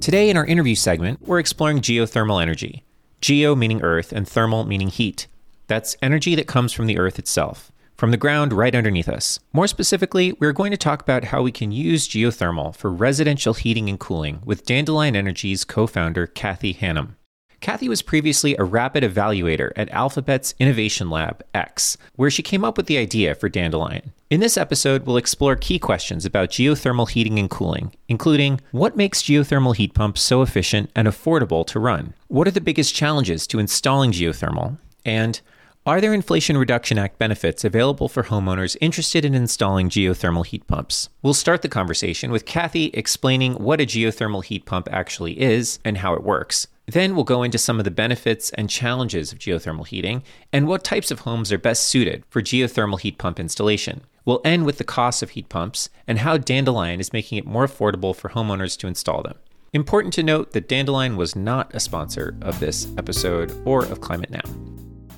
Today, 0.00 0.30
in 0.30 0.36
our 0.36 0.46
interview 0.46 0.74
segment, 0.74 1.20
we're 1.22 1.38
exploring 1.38 1.80
geothermal 1.80 2.40
energy. 2.40 2.84
Geo 3.20 3.54
meaning 3.54 3.82
earth, 3.82 4.12
and 4.12 4.26
thermal 4.26 4.64
meaning 4.64 4.88
heat. 4.88 5.26
That's 5.66 5.96
energy 6.00 6.34
that 6.34 6.46
comes 6.46 6.72
from 6.72 6.86
the 6.86 6.98
earth 6.98 7.18
itself, 7.18 7.70
from 7.96 8.10
the 8.10 8.16
ground 8.16 8.52
right 8.52 8.74
underneath 8.74 9.08
us. 9.08 9.38
More 9.52 9.66
specifically, 9.66 10.32
we're 10.40 10.52
going 10.52 10.70
to 10.70 10.76
talk 10.76 11.02
about 11.02 11.24
how 11.24 11.42
we 11.42 11.52
can 11.52 11.70
use 11.70 12.08
geothermal 12.08 12.74
for 12.74 12.90
residential 12.90 13.54
heating 13.54 13.88
and 13.88 14.00
cooling 14.00 14.40
with 14.44 14.64
Dandelion 14.64 15.14
Energy's 15.14 15.64
co 15.64 15.86
founder, 15.86 16.26
Kathy 16.26 16.74
Hannun. 16.74 17.16
Kathy 17.60 17.90
was 17.90 18.00
previously 18.00 18.56
a 18.56 18.64
rapid 18.64 19.04
evaluator 19.04 19.70
at 19.76 19.90
Alphabet's 19.90 20.54
Innovation 20.58 21.10
Lab 21.10 21.44
X, 21.52 21.98
where 22.16 22.30
she 22.30 22.42
came 22.42 22.64
up 22.64 22.78
with 22.78 22.86
the 22.86 22.96
idea 22.96 23.34
for 23.34 23.50
Dandelion. 23.50 24.12
In 24.30 24.38
this 24.38 24.56
episode, 24.56 25.06
we'll 25.06 25.16
explore 25.16 25.56
key 25.56 25.80
questions 25.80 26.24
about 26.24 26.50
geothermal 26.50 27.10
heating 27.10 27.40
and 27.40 27.50
cooling, 27.50 27.92
including 28.06 28.60
what 28.70 28.96
makes 28.96 29.22
geothermal 29.22 29.74
heat 29.74 29.92
pumps 29.92 30.20
so 30.20 30.40
efficient 30.40 30.88
and 30.94 31.08
affordable 31.08 31.66
to 31.66 31.80
run? 31.80 32.14
What 32.28 32.46
are 32.46 32.52
the 32.52 32.60
biggest 32.60 32.94
challenges 32.94 33.48
to 33.48 33.58
installing 33.58 34.12
geothermal? 34.12 34.78
And 35.04 35.40
are 35.84 36.00
there 36.00 36.14
Inflation 36.14 36.56
Reduction 36.56 36.96
Act 36.96 37.18
benefits 37.18 37.64
available 37.64 38.08
for 38.08 38.22
homeowners 38.22 38.76
interested 38.80 39.24
in 39.24 39.34
installing 39.34 39.90
geothermal 39.90 40.46
heat 40.46 40.64
pumps? 40.68 41.08
We'll 41.22 41.34
start 41.34 41.62
the 41.62 41.68
conversation 41.68 42.30
with 42.30 42.46
Kathy 42.46 42.92
explaining 42.94 43.54
what 43.54 43.80
a 43.80 43.84
geothermal 43.84 44.44
heat 44.44 44.64
pump 44.64 44.88
actually 44.92 45.40
is 45.40 45.80
and 45.84 45.98
how 45.98 46.14
it 46.14 46.22
works. 46.22 46.68
Then 46.86 47.16
we'll 47.16 47.24
go 47.24 47.42
into 47.42 47.58
some 47.58 47.78
of 47.78 47.84
the 47.84 47.90
benefits 47.90 48.50
and 48.50 48.70
challenges 48.70 49.32
of 49.32 49.40
geothermal 49.40 49.86
heating 49.86 50.22
and 50.52 50.68
what 50.68 50.84
types 50.84 51.10
of 51.10 51.20
homes 51.20 51.50
are 51.52 51.58
best 51.58 51.84
suited 51.84 52.24
for 52.28 52.42
geothermal 52.42 53.00
heat 53.00 53.18
pump 53.18 53.40
installation. 53.40 54.02
We'll 54.30 54.40
end 54.44 54.64
with 54.64 54.78
the 54.78 54.84
cost 54.84 55.24
of 55.24 55.30
heat 55.30 55.48
pumps 55.48 55.88
and 56.06 56.20
how 56.20 56.36
Dandelion 56.36 57.00
is 57.00 57.12
making 57.12 57.38
it 57.38 57.44
more 57.44 57.66
affordable 57.66 58.14
for 58.14 58.28
homeowners 58.28 58.78
to 58.78 58.86
install 58.86 59.24
them. 59.24 59.34
Important 59.72 60.14
to 60.14 60.22
note 60.22 60.52
that 60.52 60.68
Dandelion 60.68 61.16
was 61.16 61.34
not 61.34 61.74
a 61.74 61.80
sponsor 61.80 62.36
of 62.40 62.60
this 62.60 62.86
episode 62.96 63.52
or 63.64 63.84
of 63.86 64.00
Climate 64.00 64.30
Now. 64.30 64.44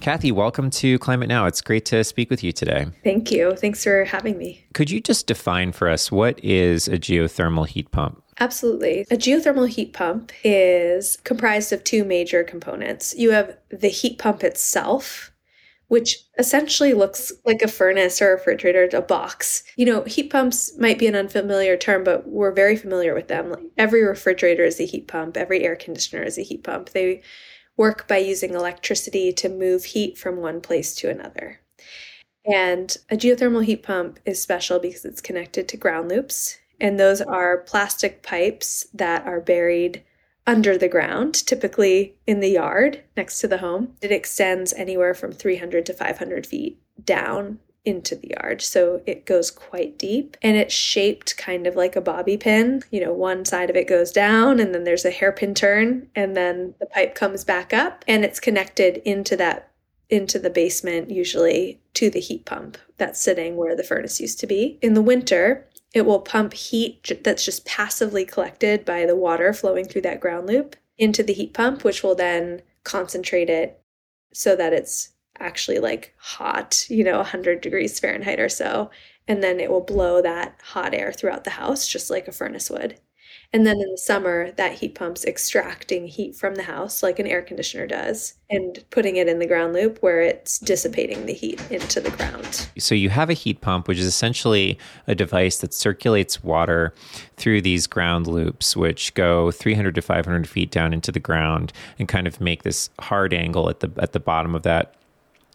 Kathy, 0.00 0.32
welcome 0.32 0.70
to 0.70 0.98
Climate 1.00 1.28
Now. 1.28 1.44
It's 1.44 1.60
great 1.60 1.84
to 1.84 2.02
speak 2.04 2.30
with 2.30 2.42
you 2.42 2.52
today. 2.52 2.86
Thank 3.04 3.30
you. 3.30 3.54
Thanks 3.54 3.84
for 3.84 4.06
having 4.06 4.38
me. 4.38 4.64
Could 4.72 4.90
you 4.90 4.98
just 4.98 5.26
define 5.26 5.72
for 5.72 5.90
us 5.90 6.10
what 6.10 6.42
is 6.42 6.88
a 6.88 6.96
geothermal 6.96 7.68
heat 7.68 7.90
pump? 7.90 8.22
Absolutely. 8.40 9.02
A 9.10 9.16
geothermal 9.16 9.68
heat 9.68 9.92
pump 9.92 10.32
is 10.42 11.18
comprised 11.24 11.70
of 11.70 11.84
two 11.84 12.02
major 12.04 12.42
components. 12.44 13.14
You 13.14 13.32
have 13.32 13.58
the 13.68 13.88
heat 13.88 14.16
pump 14.16 14.42
itself, 14.42 15.31
which 15.92 16.24
essentially 16.38 16.94
looks 16.94 17.30
like 17.44 17.60
a 17.60 17.68
furnace 17.68 18.22
or 18.22 18.28
a 18.28 18.36
refrigerator, 18.36 18.88
a 18.96 19.02
box. 19.02 19.62
You 19.76 19.84
know, 19.84 20.04
heat 20.04 20.30
pumps 20.30 20.72
might 20.78 20.98
be 20.98 21.06
an 21.06 21.14
unfamiliar 21.14 21.76
term, 21.76 22.02
but 22.02 22.26
we're 22.26 22.50
very 22.50 22.76
familiar 22.76 23.12
with 23.12 23.28
them. 23.28 23.50
Like 23.50 23.64
every 23.76 24.02
refrigerator 24.02 24.64
is 24.64 24.80
a 24.80 24.86
heat 24.86 25.06
pump, 25.06 25.36
every 25.36 25.62
air 25.64 25.76
conditioner 25.76 26.22
is 26.22 26.38
a 26.38 26.42
heat 26.42 26.64
pump. 26.64 26.88
They 26.88 27.20
work 27.76 28.08
by 28.08 28.16
using 28.16 28.54
electricity 28.54 29.34
to 29.34 29.50
move 29.50 29.84
heat 29.84 30.16
from 30.16 30.38
one 30.38 30.62
place 30.62 30.94
to 30.94 31.10
another. 31.10 31.60
And 32.50 32.96
a 33.10 33.16
geothermal 33.16 33.66
heat 33.66 33.82
pump 33.82 34.18
is 34.24 34.40
special 34.40 34.78
because 34.78 35.04
it's 35.04 35.20
connected 35.20 35.68
to 35.68 35.76
ground 35.76 36.08
loops 36.08 36.56
and 36.80 36.98
those 36.98 37.20
are 37.20 37.58
plastic 37.58 38.22
pipes 38.22 38.86
that 38.94 39.26
are 39.26 39.42
buried 39.42 40.02
under 40.46 40.76
the 40.76 40.88
ground, 40.88 41.34
typically 41.34 42.16
in 42.26 42.40
the 42.40 42.50
yard 42.50 43.02
next 43.16 43.38
to 43.40 43.48
the 43.48 43.58
home. 43.58 43.94
It 44.00 44.12
extends 44.12 44.72
anywhere 44.72 45.14
from 45.14 45.32
300 45.32 45.86
to 45.86 45.92
500 45.92 46.46
feet 46.46 46.78
down 47.04 47.58
into 47.84 48.14
the 48.14 48.34
yard. 48.40 48.62
So 48.62 49.02
it 49.06 49.26
goes 49.26 49.50
quite 49.50 49.98
deep 49.98 50.36
and 50.40 50.56
it's 50.56 50.74
shaped 50.74 51.36
kind 51.36 51.66
of 51.66 51.74
like 51.74 51.96
a 51.96 52.00
bobby 52.00 52.36
pin. 52.36 52.82
You 52.90 53.04
know, 53.04 53.12
one 53.12 53.44
side 53.44 53.70
of 53.70 53.76
it 53.76 53.88
goes 53.88 54.12
down 54.12 54.60
and 54.60 54.74
then 54.74 54.84
there's 54.84 55.04
a 55.04 55.10
hairpin 55.10 55.54
turn 55.54 56.08
and 56.14 56.36
then 56.36 56.74
the 56.78 56.86
pipe 56.86 57.14
comes 57.14 57.44
back 57.44 57.72
up 57.72 58.04
and 58.06 58.24
it's 58.24 58.40
connected 58.40 58.98
into 59.04 59.36
that 59.36 59.68
into 60.10 60.38
the 60.38 60.50
basement 60.50 61.10
usually 61.10 61.80
to 61.94 62.10
the 62.10 62.20
heat 62.20 62.44
pump 62.44 62.76
that's 62.98 63.20
sitting 63.20 63.56
where 63.56 63.74
the 63.74 63.82
furnace 63.82 64.20
used 64.20 64.38
to 64.38 64.46
be. 64.46 64.78
In 64.82 64.92
the 64.92 65.00
winter, 65.00 65.66
it 65.94 66.06
will 66.06 66.20
pump 66.20 66.54
heat 66.54 67.22
that's 67.22 67.44
just 67.44 67.66
passively 67.66 68.24
collected 68.24 68.84
by 68.84 69.04
the 69.04 69.16
water 69.16 69.52
flowing 69.52 69.84
through 69.84 70.02
that 70.02 70.20
ground 70.20 70.46
loop 70.46 70.76
into 70.98 71.22
the 71.22 71.32
heat 71.32 71.52
pump, 71.52 71.84
which 71.84 72.02
will 72.02 72.14
then 72.14 72.62
concentrate 72.84 73.50
it 73.50 73.80
so 74.32 74.56
that 74.56 74.72
it's 74.72 75.10
actually 75.38 75.78
like 75.78 76.14
hot, 76.18 76.86
you 76.88 77.04
know, 77.04 77.18
100 77.18 77.60
degrees 77.60 77.98
Fahrenheit 77.98 78.40
or 78.40 78.48
so. 78.48 78.90
And 79.28 79.42
then 79.42 79.60
it 79.60 79.70
will 79.70 79.80
blow 79.80 80.22
that 80.22 80.58
hot 80.62 80.94
air 80.94 81.12
throughout 81.12 81.44
the 81.44 81.50
house, 81.50 81.86
just 81.86 82.10
like 82.10 82.26
a 82.26 82.32
furnace 82.32 82.70
would. 82.70 82.98
And 83.54 83.66
then 83.66 83.80
in 83.80 83.90
the 83.90 83.98
summer, 83.98 84.50
that 84.52 84.72
heat 84.72 84.94
pump's 84.94 85.26
extracting 85.26 86.06
heat 86.06 86.34
from 86.34 86.54
the 86.54 86.62
house 86.62 87.02
like 87.02 87.18
an 87.18 87.26
air 87.26 87.42
conditioner 87.42 87.86
does 87.86 88.34
and 88.48 88.82
putting 88.90 89.16
it 89.16 89.28
in 89.28 89.38
the 89.40 89.46
ground 89.46 89.74
loop 89.74 89.98
where 89.98 90.22
it's 90.22 90.58
dissipating 90.58 91.26
the 91.26 91.34
heat 91.34 91.60
into 91.70 92.00
the 92.00 92.10
ground. 92.10 92.68
So 92.78 92.94
you 92.94 93.10
have 93.10 93.28
a 93.28 93.34
heat 93.34 93.60
pump, 93.60 93.88
which 93.88 93.98
is 93.98 94.06
essentially 94.06 94.78
a 95.06 95.14
device 95.14 95.58
that 95.58 95.74
circulates 95.74 96.42
water 96.42 96.94
through 97.36 97.60
these 97.60 97.86
ground 97.86 98.26
loops, 98.26 98.74
which 98.74 99.12
go 99.14 99.50
300 99.50 99.94
to 99.96 100.02
500 100.02 100.48
feet 100.48 100.70
down 100.70 100.94
into 100.94 101.12
the 101.12 101.20
ground 101.20 101.72
and 101.98 102.08
kind 102.08 102.26
of 102.26 102.40
make 102.40 102.62
this 102.62 102.88
hard 103.00 103.34
angle 103.34 103.68
at 103.68 103.80
the 103.80 103.90
at 103.98 104.12
the 104.12 104.20
bottom 104.20 104.54
of 104.54 104.62
that 104.62 104.94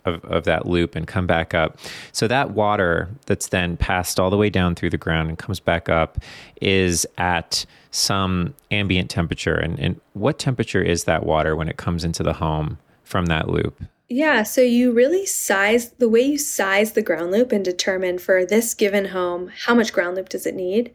of, 0.07 0.23
of 0.25 0.45
that 0.45 0.65
loop 0.65 0.95
and 0.95 1.07
come 1.07 1.27
back 1.27 1.53
up. 1.53 1.77
So 2.11 2.27
that 2.27 2.51
water 2.51 3.09
that's 3.25 3.47
then 3.47 3.77
passed 3.77 4.19
all 4.19 4.29
the 4.29 4.37
way 4.37 4.49
down 4.49 4.75
through 4.75 4.89
the 4.89 4.97
ground 4.97 5.29
and 5.29 5.37
comes 5.37 5.59
back 5.59 5.89
up 5.89 6.17
is 6.61 7.05
at 7.17 7.65
some 7.91 8.55
ambient 8.71 9.09
temperature. 9.09 9.55
And, 9.55 9.79
and 9.79 10.01
what 10.13 10.39
temperature 10.39 10.81
is 10.81 11.03
that 11.03 11.25
water 11.25 11.55
when 11.55 11.69
it 11.69 11.77
comes 11.77 12.03
into 12.03 12.23
the 12.23 12.33
home 12.33 12.77
from 13.03 13.27
that 13.27 13.49
loop? 13.49 13.83
Yeah, 14.09 14.43
so 14.43 14.61
you 14.61 14.93
really 14.93 15.25
size 15.25 15.91
the 15.91 16.07
way 16.07 16.21
you 16.21 16.37
size 16.37 16.93
the 16.93 17.01
ground 17.01 17.31
loop 17.31 17.51
and 17.51 17.63
determine 17.63 18.19
for 18.19 18.45
this 18.45 18.73
given 18.73 19.05
home 19.05 19.51
how 19.65 19.75
much 19.75 19.91
ground 19.91 20.15
loop 20.15 20.29
does 20.29 20.45
it 20.45 20.55
need 20.55 20.93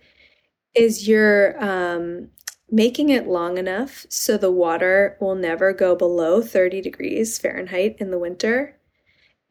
is 0.75 1.07
you're 1.07 1.63
um, 1.63 2.29
making 2.71 3.11
it 3.11 3.27
long 3.27 3.59
enough 3.59 4.07
so 4.09 4.39
the 4.39 4.51
water 4.51 5.19
will 5.21 5.35
never 5.35 5.75
go 5.75 5.95
below 5.95 6.41
30 6.41 6.81
degrees 6.81 7.39
Fahrenheit 7.39 7.97
in 7.99 8.11
the 8.11 8.19
winter 8.19 8.79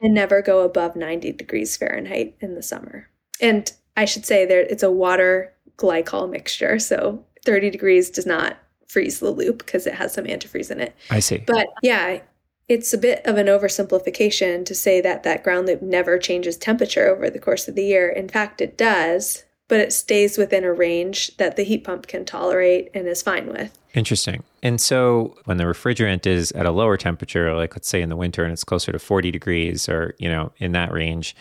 and 0.02 0.14
never 0.14 0.42
go 0.42 0.62
above 0.62 0.96
90 0.96 1.32
degrees 1.34 1.78
Fahrenheit 1.78 2.36
in 2.42 2.56
the 2.56 2.64
summer. 2.64 3.08
And 3.40 3.72
I 3.96 4.06
should 4.06 4.26
say 4.26 4.46
there 4.46 4.62
it's 4.62 4.84
a 4.84 4.92
water 4.92 5.54
glycol 5.78 6.30
mixture, 6.30 6.80
so 6.80 7.24
30 7.46 7.70
degrees 7.70 8.10
does 8.10 8.26
not 8.26 8.58
freeze 8.88 9.20
the 9.20 9.32
loop 9.32 9.60
because 9.60 9.88
it 9.88 9.96
has 9.96 10.14
some 10.14 10.26
antifreeze 10.26 10.70
in 10.70 10.82
it. 10.82 10.96
I 11.10 11.20
see. 11.20 11.38
But 11.38 11.68
yeah, 11.82 12.20
it's 12.68 12.94
a 12.94 12.98
bit 12.98 13.26
of 13.26 13.38
an 13.38 13.48
oversimplification 13.48 14.66
to 14.66 14.76
say 14.76 15.02
that 15.02 15.24
that 15.24 15.44
ground 15.44 15.68
loop 15.68 15.82
never 15.82 16.18
changes 16.18 16.58
temperature 16.58 17.08
over 17.08 17.30
the 17.30 17.40
course 17.40 17.68
of 17.68 17.76
the 17.76 17.84
year. 17.84 18.10
In 18.10 18.28
fact, 18.28 18.62
it 18.62 18.78
does, 18.78 19.44
but 19.68 19.80
it 19.80 19.94
stays 19.94 20.38
within 20.38 20.64
a 20.64 20.74
range 20.74 21.36
that 21.38 21.56
the 21.56 21.64
heat 21.64 21.84
pump 21.84 22.08
can 22.08 22.26
tolerate 22.26 22.90
and 22.94 23.08
is 23.08 23.22
fine 23.22 23.48
with. 23.48 23.78
Interesting. 23.94 24.44
And 24.64 24.80
so 24.80 25.36
when 25.46 25.58
the 25.58 25.64
refrigerant 25.64 26.28
is 26.28 26.52
at 26.52 26.66
a 26.66 26.72
lower 26.72 26.98
temperature, 26.98 27.54
like 27.56 27.76
let's 27.76 27.88
say 27.88 28.02
in 28.02 28.10
the 28.10 28.16
winter 28.16 28.44
and 28.44 28.54
it's 28.54 28.64
closer 28.64 28.92
to 28.92 29.00
40 29.00 29.32
degrees 29.32 29.90
or, 29.90 30.16
you 30.20 30.30
know, 30.30 30.52
in 30.58 30.72
that 30.74 30.92
range, 30.92 31.36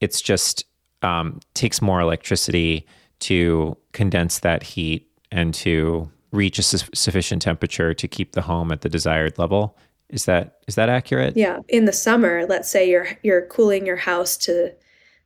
it's 0.00 0.20
just 0.20 0.64
um, 1.02 1.40
takes 1.54 1.80
more 1.80 2.00
electricity 2.00 2.86
to 3.20 3.76
condense 3.92 4.40
that 4.40 4.62
heat 4.62 5.08
and 5.30 5.54
to 5.54 6.10
reach 6.32 6.58
a 6.58 6.62
su- 6.62 6.86
sufficient 6.94 7.40
temperature 7.40 7.94
to 7.94 8.06
keep 8.06 8.32
the 8.32 8.42
home 8.42 8.70
at 8.70 8.82
the 8.82 8.88
desired 8.88 9.38
level. 9.38 9.78
Is 10.10 10.26
that 10.26 10.58
is 10.68 10.74
that 10.76 10.88
accurate? 10.88 11.36
Yeah. 11.36 11.60
In 11.68 11.86
the 11.86 11.92
summer, 11.92 12.46
let's 12.46 12.70
say 12.70 12.88
you're 12.88 13.08
you're 13.22 13.46
cooling 13.46 13.86
your 13.86 13.96
house 13.96 14.36
to 14.38 14.72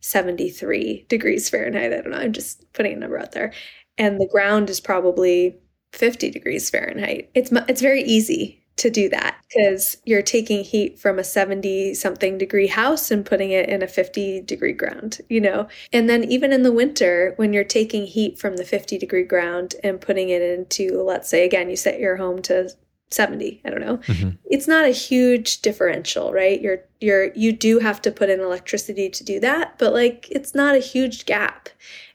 73 0.00 1.04
degrees 1.08 1.50
Fahrenheit. 1.50 1.92
I 1.92 2.00
don't 2.00 2.10
know. 2.10 2.16
I'm 2.16 2.32
just 2.32 2.72
putting 2.72 2.94
a 2.94 2.96
number 2.96 3.18
out 3.18 3.32
there. 3.32 3.52
And 3.98 4.18
the 4.18 4.28
ground 4.28 4.70
is 4.70 4.80
probably 4.80 5.58
50 5.92 6.30
degrees 6.30 6.70
Fahrenheit. 6.70 7.30
It's 7.34 7.50
it's 7.68 7.80
very 7.80 8.02
easy 8.02 8.60
to 8.80 8.90
do 8.90 9.10
that 9.10 9.36
because 9.48 9.98
you're 10.06 10.22
taking 10.22 10.64
heat 10.64 10.98
from 10.98 11.18
a 11.18 11.24
70 11.24 11.92
something 11.94 12.38
degree 12.38 12.66
house 12.66 13.10
and 13.10 13.26
putting 13.26 13.50
it 13.50 13.68
in 13.68 13.82
a 13.82 13.86
50 13.86 14.40
degree 14.42 14.72
ground, 14.72 15.20
you 15.28 15.40
know. 15.40 15.68
And 15.92 16.08
then 16.08 16.24
even 16.24 16.52
in 16.52 16.62
the 16.62 16.72
winter 16.72 17.34
when 17.36 17.52
you're 17.52 17.64
taking 17.64 18.06
heat 18.06 18.38
from 18.38 18.56
the 18.56 18.64
50 18.64 18.96
degree 18.96 19.24
ground 19.24 19.74
and 19.84 20.00
putting 20.00 20.30
it 20.30 20.40
into 20.40 21.02
let's 21.02 21.28
say 21.28 21.44
again 21.44 21.68
you 21.68 21.76
set 21.76 22.00
your 22.00 22.16
home 22.16 22.40
to 22.42 22.70
70 23.10 23.60
i 23.64 23.70
don't 23.70 23.80
know 23.80 23.96
mm-hmm. 23.98 24.30
it's 24.44 24.68
not 24.68 24.84
a 24.84 24.90
huge 24.90 25.62
differential 25.62 26.32
right 26.32 26.60
you're 26.60 26.80
you're 27.00 27.32
you 27.34 27.52
do 27.52 27.78
have 27.78 28.00
to 28.02 28.10
put 28.10 28.30
in 28.30 28.40
electricity 28.40 29.08
to 29.08 29.24
do 29.24 29.40
that 29.40 29.78
but 29.78 29.92
like 29.92 30.28
it's 30.30 30.54
not 30.54 30.74
a 30.74 30.78
huge 30.78 31.26
gap 31.26 31.68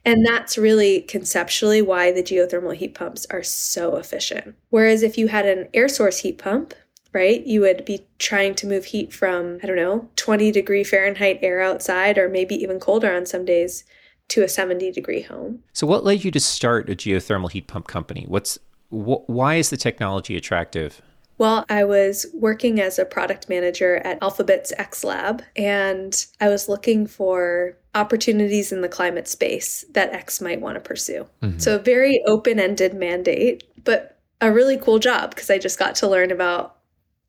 and 0.05 0.23
that's 0.23 0.57
really 0.57 1.01
conceptually 1.01 1.81
why 1.81 2.11
the 2.11 2.21
geothermal 2.21 2.75
heat 2.75 2.93
pumps 2.93 3.25
are 3.31 3.41
so 3.41 3.97
efficient. 3.97 4.55
Whereas 4.69 5.01
if 5.01 5.17
you 5.17 5.29
had 5.29 5.47
an 5.47 5.67
air 5.73 5.89
source 5.89 6.19
heat 6.19 6.37
pump, 6.37 6.75
right? 7.11 7.45
You 7.47 7.61
would 7.61 7.85
be 7.85 8.05
trying 8.19 8.53
to 8.55 8.67
move 8.67 8.85
heat 8.85 9.11
from, 9.11 9.59
I 9.63 9.65
don't 9.65 9.77
know, 9.77 10.07
20 10.17 10.51
degree 10.51 10.83
Fahrenheit 10.83 11.39
air 11.41 11.61
outside, 11.61 12.17
or 12.17 12.29
maybe 12.29 12.55
even 12.55 12.79
colder 12.79 13.11
on 13.11 13.25
some 13.25 13.45
days, 13.45 13.83
to 14.27 14.43
a 14.43 14.49
70 14.49 14.91
degree 14.91 15.21
home. 15.21 15.63
So, 15.73 15.87
what 15.87 16.03
led 16.03 16.23
you 16.23 16.31
to 16.31 16.39
start 16.39 16.89
a 16.89 16.95
geothermal 16.95 17.51
heat 17.51 17.67
pump 17.67 17.87
company? 17.87 18.25
What's 18.27 18.59
wh- 18.89 19.27
why 19.29 19.55
is 19.55 19.69
the 19.69 19.77
technology 19.77 20.35
attractive? 20.35 21.01
Well, 21.37 21.65
I 21.67 21.83
was 21.83 22.25
working 22.33 22.79
as 22.79 22.97
a 22.97 23.03
product 23.03 23.49
manager 23.49 23.97
at 23.97 24.21
Alphabet's 24.21 24.71
X 24.77 25.03
Lab, 25.03 25.43
and 25.57 26.25
I 26.39 26.47
was 26.47 26.69
looking 26.69 27.07
for 27.07 27.77
opportunities 27.93 28.71
in 28.71 28.81
the 28.81 28.89
climate 28.89 29.27
space 29.27 29.83
that 29.91 30.13
X 30.13 30.39
might 30.39 30.61
want 30.61 30.75
to 30.75 30.81
pursue. 30.81 31.27
Mm-hmm. 31.41 31.59
So, 31.59 31.75
a 31.75 31.79
very 31.79 32.21
open 32.25 32.57
ended 32.57 32.93
mandate, 32.93 33.63
but 33.83 34.17
a 34.39 34.51
really 34.51 34.77
cool 34.77 34.99
job 34.99 35.31
because 35.31 35.49
I 35.49 35.57
just 35.57 35.79
got 35.79 35.95
to 35.95 36.07
learn 36.07 36.31
about 36.31 36.77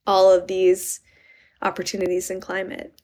all 0.06 0.32
of 0.32 0.46
these 0.46 1.00
opportunities 1.62 2.30
in 2.30 2.40
climate. 2.40 3.00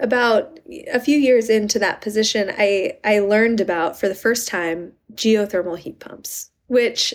About 0.00 0.58
a 0.92 1.00
few 1.00 1.16
years 1.16 1.48
into 1.48 1.78
that 1.78 2.02
position, 2.02 2.52
I, 2.58 2.98
I 3.02 3.20
learned 3.20 3.60
about, 3.60 3.98
for 3.98 4.08
the 4.08 4.14
first 4.14 4.48
time, 4.48 4.92
geothermal 5.14 5.78
heat 5.78 6.00
pumps, 6.00 6.50
which 6.66 7.14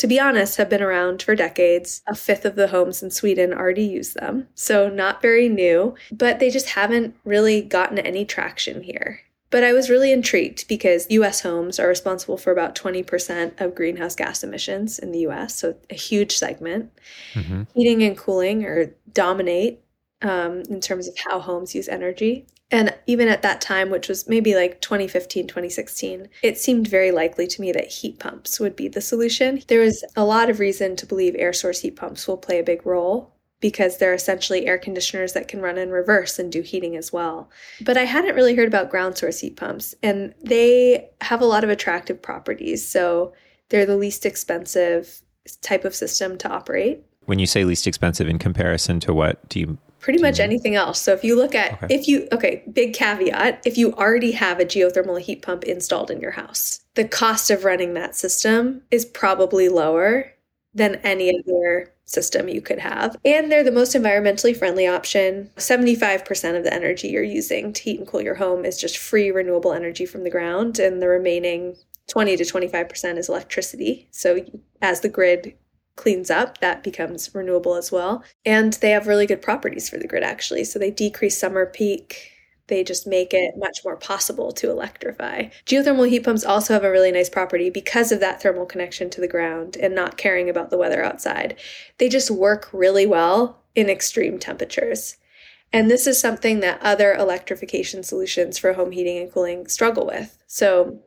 to 0.00 0.06
be 0.06 0.18
honest, 0.18 0.56
have 0.56 0.70
been 0.70 0.80
around 0.80 1.22
for 1.22 1.34
decades. 1.34 2.00
A 2.06 2.14
fifth 2.14 2.46
of 2.46 2.56
the 2.56 2.68
homes 2.68 3.02
in 3.02 3.10
Sweden 3.10 3.52
already 3.52 3.84
use 3.84 4.14
them, 4.14 4.48
so 4.54 4.88
not 4.88 5.20
very 5.20 5.46
new, 5.46 5.94
but 6.10 6.38
they 6.38 6.48
just 6.48 6.70
haven't 6.70 7.14
really 7.26 7.60
gotten 7.60 7.98
any 7.98 8.24
traction 8.24 8.82
here. 8.82 9.20
But 9.50 9.62
I 9.62 9.74
was 9.74 9.90
really 9.90 10.10
intrigued 10.10 10.66
because 10.68 11.06
US 11.10 11.42
homes 11.42 11.78
are 11.78 11.86
responsible 11.86 12.38
for 12.38 12.50
about 12.50 12.74
20% 12.74 13.60
of 13.60 13.74
greenhouse 13.74 14.14
gas 14.14 14.42
emissions 14.42 14.98
in 14.98 15.12
the 15.12 15.26
US, 15.28 15.56
so 15.56 15.76
a 15.90 15.94
huge 15.94 16.34
segment. 16.34 16.90
Mm-hmm. 17.34 17.64
Heating 17.74 18.02
and 18.02 18.16
cooling 18.16 18.64
or 18.64 18.94
dominate 19.12 19.80
um, 20.22 20.62
in 20.70 20.80
terms 20.80 21.08
of 21.08 21.14
how 21.18 21.40
homes 21.40 21.74
use 21.74 21.88
energy. 21.88 22.46
And 22.70 22.94
even 23.06 23.28
at 23.28 23.42
that 23.42 23.60
time, 23.60 23.90
which 23.90 24.08
was 24.08 24.28
maybe 24.28 24.54
like 24.54 24.80
2015, 24.80 25.48
2016, 25.48 26.28
it 26.42 26.58
seemed 26.58 26.86
very 26.86 27.10
likely 27.10 27.46
to 27.46 27.60
me 27.60 27.72
that 27.72 27.88
heat 27.88 28.18
pumps 28.18 28.60
would 28.60 28.76
be 28.76 28.88
the 28.88 29.00
solution. 29.00 29.62
There 29.66 29.80
was 29.80 30.04
a 30.16 30.24
lot 30.24 30.50
of 30.50 30.60
reason 30.60 30.96
to 30.96 31.06
believe 31.06 31.34
air 31.38 31.52
source 31.52 31.80
heat 31.80 31.96
pumps 31.96 32.28
will 32.28 32.36
play 32.36 32.58
a 32.58 32.64
big 32.64 32.86
role 32.86 33.34
because 33.60 33.98
they're 33.98 34.14
essentially 34.14 34.66
air 34.66 34.78
conditioners 34.78 35.34
that 35.34 35.48
can 35.48 35.60
run 35.60 35.76
in 35.76 35.90
reverse 35.90 36.38
and 36.38 36.50
do 36.50 36.62
heating 36.62 36.96
as 36.96 37.12
well. 37.12 37.50
But 37.82 37.96
I 37.96 38.04
hadn't 38.04 38.34
really 38.34 38.54
heard 38.54 38.68
about 38.68 38.90
ground 38.90 39.18
source 39.18 39.40
heat 39.40 39.56
pumps, 39.56 39.94
and 40.02 40.34
they 40.42 41.10
have 41.20 41.42
a 41.42 41.46
lot 41.46 41.62
of 41.62 41.70
attractive 41.70 42.22
properties. 42.22 42.86
So 42.86 43.34
they're 43.68 43.86
the 43.86 43.96
least 43.96 44.24
expensive 44.24 45.20
type 45.60 45.84
of 45.84 45.94
system 45.94 46.38
to 46.38 46.48
operate. 46.48 47.02
When 47.26 47.38
you 47.38 47.46
say 47.46 47.64
least 47.64 47.86
expensive 47.86 48.28
in 48.28 48.38
comparison 48.38 48.98
to 49.00 49.12
what, 49.12 49.46
do 49.48 49.60
you 49.60 49.78
pretty 50.00 50.20
much 50.20 50.34
mm-hmm. 50.34 50.44
anything 50.44 50.74
else. 50.74 51.00
So 51.00 51.12
if 51.12 51.22
you 51.22 51.36
look 51.36 51.54
at 51.54 51.82
okay. 51.82 51.94
if 51.94 52.08
you 52.08 52.26
okay, 52.32 52.64
big 52.72 52.94
caveat, 52.94 53.62
if 53.64 53.78
you 53.78 53.92
already 53.94 54.32
have 54.32 54.58
a 54.58 54.64
geothermal 54.64 55.20
heat 55.20 55.42
pump 55.42 55.64
installed 55.64 56.10
in 56.10 56.20
your 56.20 56.32
house, 56.32 56.80
the 56.94 57.06
cost 57.06 57.50
of 57.50 57.64
running 57.64 57.94
that 57.94 58.16
system 58.16 58.82
is 58.90 59.04
probably 59.04 59.68
lower 59.68 60.32
than 60.74 60.96
any 60.96 61.32
other 61.38 61.92
system 62.04 62.48
you 62.48 62.60
could 62.60 62.78
have. 62.78 63.16
And 63.24 63.50
they're 63.50 63.64
the 63.64 63.70
most 63.70 63.94
environmentally 63.94 64.56
friendly 64.56 64.86
option. 64.86 65.50
75% 65.56 66.56
of 66.56 66.64
the 66.64 66.74
energy 66.74 67.08
you're 67.08 67.22
using 67.22 67.72
to 67.72 67.82
heat 67.82 67.98
and 67.98 68.08
cool 68.08 68.20
your 68.20 68.34
home 68.34 68.64
is 68.64 68.80
just 68.80 68.98
free 68.98 69.30
renewable 69.30 69.72
energy 69.72 70.06
from 70.06 70.24
the 70.24 70.30
ground 70.30 70.78
and 70.78 71.00
the 71.00 71.08
remaining 71.08 71.76
20 72.08 72.36
to 72.36 72.44
25% 72.44 73.16
is 73.16 73.28
electricity. 73.28 74.08
So 74.10 74.44
as 74.82 75.00
the 75.00 75.08
grid 75.08 75.54
cleans 75.96 76.30
up, 76.30 76.58
that 76.58 76.82
becomes 76.82 77.34
renewable 77.34 77.74
as 77.74 77.92
well. 77.92 78.24
And 78.44 78.72
they 78.74 78.90
have 78.90 79.06
really 79.06 79.26
good 79.26 79.42
properties 79.42 79.88
for 79.88 79.98
the 79.98 80.08
grid, 80.08 80.22
actually. 80.22 80.64
So 80.64 80.78
they 80.78 80.90
decrease 80.90 81.38
summer 81.38 81.66
peak. 81.66 82.32
They 82.68 82.84
just 82.84 83.06
make 83.06 83.34
it 83.34 83.54
much 83.56 83.80
more 83.84 83.96
possible 83.96 84.52
to 84.52 84.70
electrify. 84.70 85.48
Geothermal 85.66 86.08
heat 86.08 86.24
pumps 86.24 86.44
also 86.44 86.72
have 86.72 86.84
a 86.84 86.90
really 86.90 87.10
nice 87.10 87.28
property 87.28 87.68
because 87.68 88.12
of 88.12 88.20
that 88.20 88.40
thermal 88.40 88.64
connection 88.64 89.10
to 89.10 89.20
the 89.20 89.28
ground 89.28 89.76
and 89.76 89.94
not 89.94 90.16
caring 90.16 90.48
about 90.48 90.70
the 90.70 90.78
weather 90.78 91.02
outside. 91.02 91.58
They 91.98 92.08
just 92.08 92.30
work 92.30 92.68
really 92.72 93.06
well 93.06 93.60
in 93.74 93.90
extreme 93.90 94.38
temperatures. 94.38 95.16
And 95.72 95.90
this 95.90 96.06
is 96.06 96.20
something 96.20 96.60
that 96.60 96.80
other 96.80 97.12
electrification 97.14 98.02
solutions 98.02 98.58
for 98.58 98.72
home 98.72 98.92
heating 98.92 99.18
and 99.18 99.32
cooling 99.32 99.66
struggle 99.68 100.06
with. 100.06 100.38
So 100.46 101.00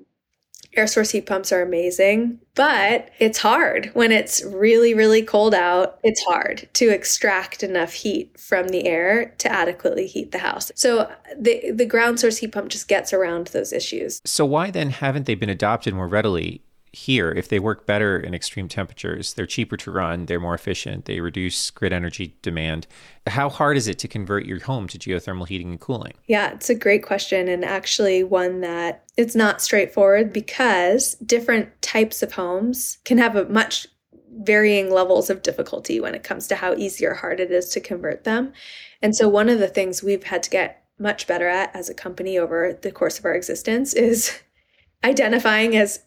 air 0.75 0.87
source 0.87 1.11
heat 1.11 1.25
pumps 1.25 1.51
are 1.51 1.61
amazing, 1.61 2.39
but 2.55 3.09
it's 3.19 3.39
hard 3.39 3.91
when 3.93 4.11
it's 4.11 4.43
really, 4.43 4.93
really 4.93 5.21
cold 5.21 5.53
out. 5.53 5.99
It's 6.03 6.23
hard 6.23 6.67
to 6.73 6.89
extract 6.89 7.63
enough 7.63 7.93
heat 7.93 8.39
from 8.39 8.69
the 8.69 8.85
air 8.85 9.33
to 9.39 9.51
adequately 9.51 10.07
heat 10.07 10.31
the 10.31 10.39
house. 10.39 10.71
So 10.75 11.11
the 11.37 11.71
the 11.71 11.85
ground 11.85 12.19
source 12.19 12.37
heat 12.37 12.51
pump 12.51 12.69
just 12.69 12.87
gets 12.87 13.13
around 13.13 13.47
those 13.47 13.73
issues. 13.73 14.21
So 14.25 14.45
why 14.45 14.71
then 14.71 14.89
haven't 14.89 15.25
they 15.25 15.35
been 15.35 15.49
adopted 15.49 15.93
more 15.93 16.07
readily 16.07 16.61
here, 16.93 17.31
if 17.31 17.49
they 17.49 17.59
work 17.59 17.87
better 17.87 18.19
in 18.19 18.35
extreme 18.35 18.67
temperatures, 18.67 19.33
they're 19.33 19.47
cheaper 19.47 19.75
to 19.77 19.91
run, 19.91 20.27
they're 20.27 20.39
more 20.39 20.53
efficient, 20.53 21.05
they 21.05 21.19
reduce 21.19 21.71
grid 21.71 21.91
energy 21.91 22.37
demand. 22.43 22.85
How 23.25 23.49
hard 23.49 23.77
is 23.77 23.87
it 23.87 23.97
to 23.99 24.07
convert 24.07 24.45
your 24.45 24.59
home 24.59 24.87
to 24.89 24.99
geothermal 24.99 25.47
heating 25.47 25.71
and 25.71 25.79
cooling? 25.79 26.13
Yeah, 26.27 26.51
it's 26.51 26.69
a 26.69 26.75
great 26.75 27.03
question, 27.03 27.47
and 27.47 27.65
actually 27.65 28.23
one 28.23 28.61
that 28.61 29.03
it's 29.17 29.35
not 29.35 29.59
straightforward 29.59 30.31
because 30.31 31.15
different 31.15 31.81
types 31.81 32.21
of 32.21 32.33
homes 32.33 32.99
can 33.05 33.17
have 33.17 33.35
a 33.35 33.45
much 33.45 33.87
varying 34.29 34.91
levels 34.91 35.31
of 35.31 35.41
difficulty 35.41 35.99
when 35.99 36.13
it 36.13 36.23
comes 36.23 36.47
to 36.47 36.55
how 36.55 36.75
easy 36.75 37.05
or 37.05 37.15
hard 37.15 37.39
it 37.39 37.51
is 37.51 37.69
to 37.69 37.79
convert 37.79 38.23
them. 38.23 38.53
And 39.01 39.15
so, 39.15 39.27
one 39.27 39.49
of 39.49 39.57
the 39.57 39.67
things 39.67 40.03
we've 40.03 40.23
had 40.23 40.43
to 40.43 40.49
get 40.51 40.83
much 40.99 41.25
better 41.25 41.47
at 41.47 41.75
as 41.75 41.89
a 41.89 41.93
company 41.93 42.37
over 42.37 42.77
the 42.81 42.91
course 42.91 43.17
of 43.17 43.25
our 43.25 43.33
existence 43.33 43.93
is 43.93 44.39
identifying 45.03 45.75
as 45.75 46.03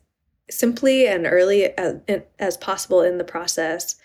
simply 0.50 1.06
and 1.06 1.26
early 1.26 1.66
as, 1.78 1.96
as 2.38 2.56
possible 2.56 3.02
in 3.02 3.18
the 3.18 3.24
process 3.24 3.96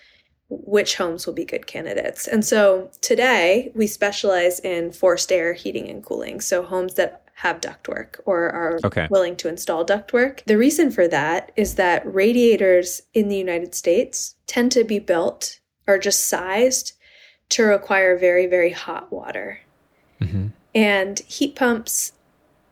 which 0.52 0.98
homes 0.98 1.26
will 1.26 1.34
be 1.34 1.46
good 1.46 1.66
candidates. 1.66 2.28
And 2.28 2.44
so 2.44 2.92
today 3.00 3.72
we 3.74 3.88
specialize 3.88 4.60
in 4.60 4.92
forced 4.92 5.32
air 5.32 5.54
heating 5.54 5.90
and 5.90 6.04
cooling. 6.04 6.42
So 6.42 6.62
homes 6.62 6.96
that 6.96 7.24
have 7.36 7.62
ductwork 7.62 8.20
or 8.26 8.50
are 8.50 8.80
okay. 8.84 9.08
willing 9.10 9.36
to 9.38 9.48
install 9.48 9.86
ductwork. 9.86 10.44
The 10.46 10.58
reason 10.58 10.92
for 10.92 11.08
that 11.08 11.52
is 11.56 11.76
that 11.76 12.04
radiators 12.06 13.02
in 13.14 13.30
the 13.30 13.38
United 13.38 13.74
States 13.74 14.36
tend 14.46 14.74
to 14.74 14.84
be 14.84 15.00
built 15.00 15.60
or 15.88 15.98
just 15.98 16.28
sized 16.28 16.94
to 17.50 17.64
require 17.64 18.18
very, 18.18 18.46
very 18.46 18.72
hot 18.72 19.12
water. 19.12 19.60
Mm-hmm. 20.20 20.48
And 20.76 21.20
heat 21.20 21.56
pumps 21.56 22.12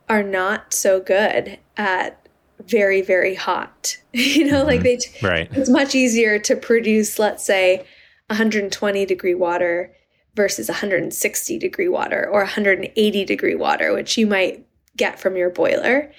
are 0.07 0.23
not 0.23 0.73
so 0.73 0.99
good 0.99 1.59
at 1.77 2.28
very 2.65 3.01
very 3.01 3.35
hot. 3.35 3.97
You 4.11 4.45
know 4.45 4.59
mm-hmm. 4.59 4.67
like 4.67 4.81
they 4.81 4.99
right. 5.21 5.47
it's 5.51 5.69
much 5.69 5.93
easier 5.93 6.39
to 6.39 6.55
produce 6.55 7.19
let's 7.19 7.45
say 7.45 7.85
120 8.27 9.05
degree 9.05 9.35
water 9.35 9.93
versus 10.35 10.67
160 10.67 11.59
degree 11.59 11.87
water 11.87 12.27
or 12.27 12.39
180 12.39 13.25
degree 13.25 13.55
water 13.55 13.93
which 13.93 14.17
you 14.17 14.25
might 14.25 14.65
get 14.97 15.19
from 15.19 15.35
your 15.35 15.49
boiler. 15.49 16.11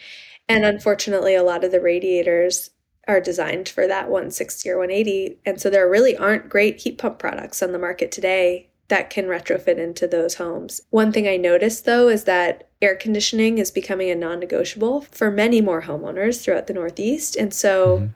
And 0.49 0.65
unfortunately 0.65 1.35
a 1.35 1.43
lot 1.43 1.65
of 1.65 1.73
the 1.73 1.81
radiators 1.81 2.71
are 3.09 3.21
designed 3.21 3.69
for 3.69 3.87
that 3.87 4.09
160 4.09 4.71
or 4.71 4.79
180 4.79 5.39
and 5.45 5.61
so 5.61 5.69
there 5.69 5.91
really 5.91 6.17
aren't 6.17 6.49
great 6.49 6.81
heat 6.81 6.99
pump 6.99 7.19
products 7.19 7.63
on 7.63 7.73
the 7.73 7.79
market 7.79 8.13
today 8.13 8.70
that 8.91 9.09
can 9.09 9.27
retrofit 9.27 9.79
into 9.79 10.07
those 10.07 10.35
homes. 10.35 10.81
One 10.91 11.13
thing 11.13 11.27
I 11.27 11.37
noticed 11.37 11.85
though 11.85 12.09
is 12.09 12.25
that 12.25 12.69
air 12.83 12.97
conditioning 12.97 13.59
is 13.59 13.71
becoming 13.71 14.11
a 14.11 14.15
non 14.15 14.41
negotiable 14.41 15.03
for 15.13 15.31
many 15.31 15.61
more 15.61 15.83
homeowners 15.83 16.43
throughout 16.43 16.67
the 16.67 16.75
Northeast. 16.75 17.37
And 17.37 17.55
so 17.55 17.99
mm-hmm. 17.99 18.07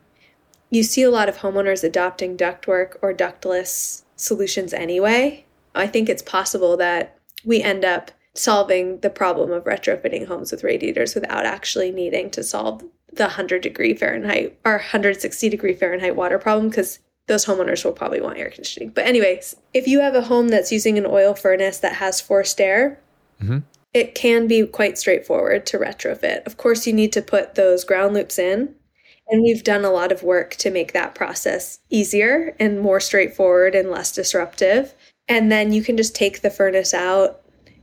you 0.71 0.83
see 0.83 1.03
a 1.03 1.11
lot 1.11 1.29
of 1.29 1.39
homeowners 1.39 1.85
adopting 1.85 2.37
ductwork 2.37 2.97
or 3.03 3.13
ductless 3.13 4.05
solutions 4.17 4.75
anyway. 4.75 5.45
I 5.77 5.87
think 5.87 6.09
it's 6.09 6.23
possible 6.23 6.77
that 6.77 7.19
we 7.45 7.63
end 7.63 7.85
up 7.85 8.11
solving 8.35 8.99
the 8.99 9.11
problem 9.11 9.53
of 9.53 9.65
retrofitting 9.65 10.27
homes 10.27 10.51
with 10.51 10.65
radiators 10.65 11.15
without 11.15 11.47
actually 11.47 11.93
needing 11.93 12.31
to 12.31 12.43
solve 12.43 12.83
the 13.13 13.25
100 13.25 13.63
degree 13.63 13.95
Fahrenheit 13.95 14.59
or 14.65 14.73
160 14.73 15.49
degree 15.49 15.75
Fahrenheit 15.75 16.17
water 16.17 16.39
problem 16.39 16.69
because 16.69 16.99
those 17.27 17.47
homeowners 17.47 17.85
will 17.85 17.93
probably 17.93 18.21
want 18.21 18.39
air 18.39 18.51
conditioning. 18.51 18.91
But, 18.91 19.07
anyways, 19.07 19.57
if 19.73 19.87
you 19.87 20.01
have 20.01 20.15
a 20.15 20.23
home 20.23 20.49
that's 20.49 20.73
using 20.73 20.99
an 20.99 21.07
oil 21.07 21.35
furnace 21.35 21.79
that 21.79 21.95
has 21.95 22.21
forced 22.21 22.61
air, 22.61 23.01
mm-hmm. 23.43 23.59
it 23.93 24.15
can 24.15 24.47
be 24.47 24.67
quite 24.67 24.99
straightforward 24.99 25.67
to 25.67 25.79
retrofit. 25.79 26.45
Of 26.47 26.57
course, 26.57 26.87
you 26.87 26.93
need 26.93 27.13
to 27.15 27.23
put 27.23 27.55
those 27.55 27.85
ground 27.85 28.15
loops 28.15 28.39
in. 28.39 28.75
And 29.27 29.43
we've 29.43 29.65
done 29.65 29.87
a 29.87 29.91
lot 29.91 30.13
of 30.13 30.23
work 30.23 30.55
to 30.57 30.71
make 30.71 30.93
that 30.93 31.15
process 31.15 31.79
easier 31.89 32.55
and 32.61 32.81
more 32.81 33.01
straightforward 33.01 33.75
and 33.75 33.91
less 33.91 34.13
disruptive. 34.13 34.93
And 35.29 35.51
then 35.51 35.73
you 35.73 35.83
can 35.83 35.97
just 35.97 36.15
take 36.15 36.43
the 36.43 36.51
furnace 36.51 36.93
out 36.93 37.41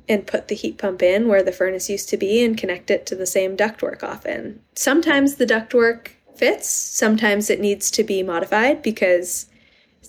and 0.07 0.27
put 0.27 0.49
the 0.49 0.55
heat 0.55 0.77
pump 0.77 1.01
in 1.01 1.27
where 1.27 1.41
the 1.41 1.51
furnace 1.51 1.89
used 1.89 2.09
to 2.09 2.17
be 2.17 2.43
and 2.43 2.57
connect 2.57 2.91
it 2.91 3.05
to 3.07 3.15
the 3.15 3.25
same 3.25 3.57
ductwork 3.57 4.03
often. 4.03 4.61
Sometimes 4.75 5.35
the 5.35 5.45
ductwork 5.45 6.09
fits. 6.41 6.67
Sometimes 6.67 7.49
it 7.49 7.61
needs 7.61 7.91
to 7.91 8.03
be 8.03 8.23
modified 8.23 8.81
because 8.81 9.45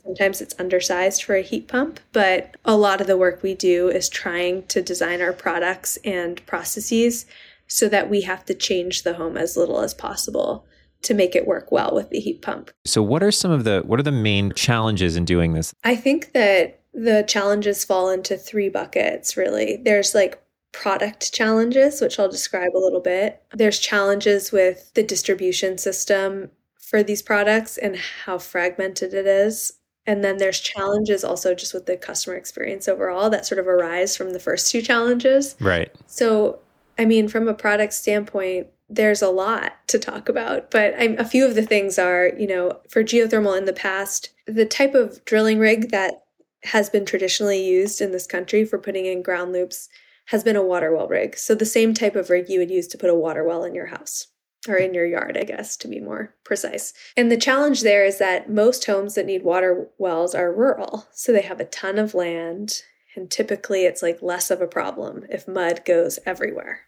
Sometimes 0.04 0.40
it's 0.40 0.58
undersized 0.58 1.22
for 1.22 1.36
a 1.36 1.42
heat 1.42 1.68
pump, 1.68 2.00
but 2.12 2.56
a 2.64 2.76
lot 2.76 3.00
of 3.00 3.06
the 3.06 3.16
work 3.16 3.42
we 3.42 3.54
do 3.54 3.88
is 3.88 4.08
trying 4.08 4.66
to 4.66 4.82
design 4.82 5.22
our 5.22 5.32
products 5.32 5.96
and 6.04 6.44
processes 6.44 7.24
so 7.68 7.88
that 7.88 8.10
we 8.10 8.22
have 8.22 8.44
to 8.46 8.54
change 8.54 9.02
the 9.02 9.14
home 9.14 9.36
as 9.36 9.56
little 9.56 9.80
as 9.80 9.94
possible 9.94 10.66
to 11.02 11.14
make 11.14 11.36
it 11.36 11.46
work 11.46 11.70
well 11.70 11.90
with 11.94 12.10
the 12.10 12.18
heat 12.18 12.42
pump. 12.42 12.70
So 12.84 13.02
what 13.02 13.22
are 13.22 13.30
some 13.30 13.50
of 13.50 13.64
the 13.64 13.82
what 13.86 14.00
are 14.00 14.04
the 14.04 14.12
main 14.12 14.52
challenges 14.52 15.16
in 15.16 15.24
doing 15.24 15.52
this? 15.52 15.72
I 15.84 15.94
think 15.94 16.32
that 16.32 16.80
the 16.92 17.24
challenges 17.26 17.84
fall 17.84 18.10
into 18.10 18.36
three 18.36 18.68
buckets 18.68 19.36
really. 19.36 19.80
There's 19.84 20.14
like 20.14 20.41
product 20.72 21.32
challenges, 21.32 22.00
which 22.00 22.18
I'll 22.18 22.30
describe 22.30 22.74
a 22.74 22.78
little 22.78 23.00
bit. 23.00 23.42
There's 23.52 23.78
challenges 23.78 24.52
with 24.52 24.92
the 24.94 25.02
distribution 25.02 25.78
system 25.78 26.50
for 26.78 27.02
these 27.02 27.22
products 27.22 27.78
and 27.78 27.96
how 27.96 28.38
fragmented 28.38 29.14
it 29.14 29.26
is. 29.26 29.72
And 30.06 30.24
then 30.24 30.38
there's 30.38 30.60
challenges 30.60 31.22
also 31.22 31.54
just 31.54 31.72
with 31.72 31.86
the 31.86 31.96
customer 31.96 32.36
experience 32.36 32.88
overall 32.88 33.30
that 33.30 33.46
sort 33.46 33.60
of 33.60 33.68
arise 33.68 34.16
from 34.16 34.32
the 34.32 34.40
first 34.40 34.70
two 34.70 34.82
challenges. 34.82 35.54
Right. 35.60 35.94
So, 36.06 36.58
I 36.98 37.04
mean, 37.04 37.28
from 37.28 37.48
a 37.48 37.54
product 37.54 37.92
standpoint, 37.92 38.66
there's 38.90 39.22
a 39.22 39.30
lot 39.30 39.74
to 39.88 39.98
talk 39.98 40.28
about, 40.28 40.70
but 40.70 40.94
I'm, 40.98 41.18
a 41.18 41.24
few 41.24 41.46
of 41.46 41.54
the 41.54 41.62
things 41.62 41.98
are, 41.98 42.32
you 42.36 42.46
know, 42.46 42.78
for 42.90 43.02
geothermal 43.02 43.56
in 43.56 43.64
the 43.64 43.72
past, 43.72 44.30
the 44.46 44.66
type 44.66 44.94
of 44.94 45.24
drilling 45.24 45.58
rig 45.58 45.90
that 45.92 46.24
has 46.64 46.90
been 46.90 47.06
traditionally 47.06 47.64
used 47.64 48.00
in 48.00 48.12
this 48.12 48.26
country 48.26 48.64
for 48.64 48.78
putting 48.78 49.06
in 49.06 49.22
ground 49.22 49.52
loops 49.52 49.88
has 50.26 50.44
been 50.44 50.56
a 50.56 50.62
water 50.62 50.94
well 50.94 51.08
rig. 51.08 51.36
So 51.36 51.54
the 51.54 51.66
same 51.66 51.94
type 51.94 52.16
of 52.16 52.30
rig 52.30 52.48
you 52.48 52.58
would 52.58 52.70
use 52.70 52.86
to 52.88 52.98
put 52.98 53.10
a 53.10 53.14
water 53.14 53.44
well 53.44 53.64
in 53.64 53.74
your 53.74 53.86
house 53.86 54.28
or 54.68 54.76
in 54.76 54.94
your 54.94 55.06
yard, 55.06 55.36
I 55.36 55.44
guess, 55.44 55.76
to 55.78 55.88
be 55.88 56.00
more 56.00 56.34
precise. 56.44 56.92
And 57.16 57.30
the 57.30 57.36
challenge 57.36 57.82
there 57.82 58.04
is 58.04 58.18
that 58.18 58.50
most 58.50 58.84
homes 58.86 59.14
that 59.14 59.26
need 59.26 59.42
water 59.42 59.88
wells 59.98 60.34
are 60.34 60.52
rural. 60.52 61.06
So 61.12 61.32
they 61.32 61.42
have 61.42 61.60
a 61.60 61.64
ton 61.64 61.98
of 61.98 62.14
land, 62.14 62.82
and 63.16 63.30
typically 63.30 63.84
it's 63.84 64.02
like 64.02 64.22
less 64.22 64.50
of 64.50 64.60
a 64.60 64.68
problem 64.68 65.24
if 65.28 65.48
mud 65.48 65.84
goes 65.84 66.18
everywhere. 66.24 66.82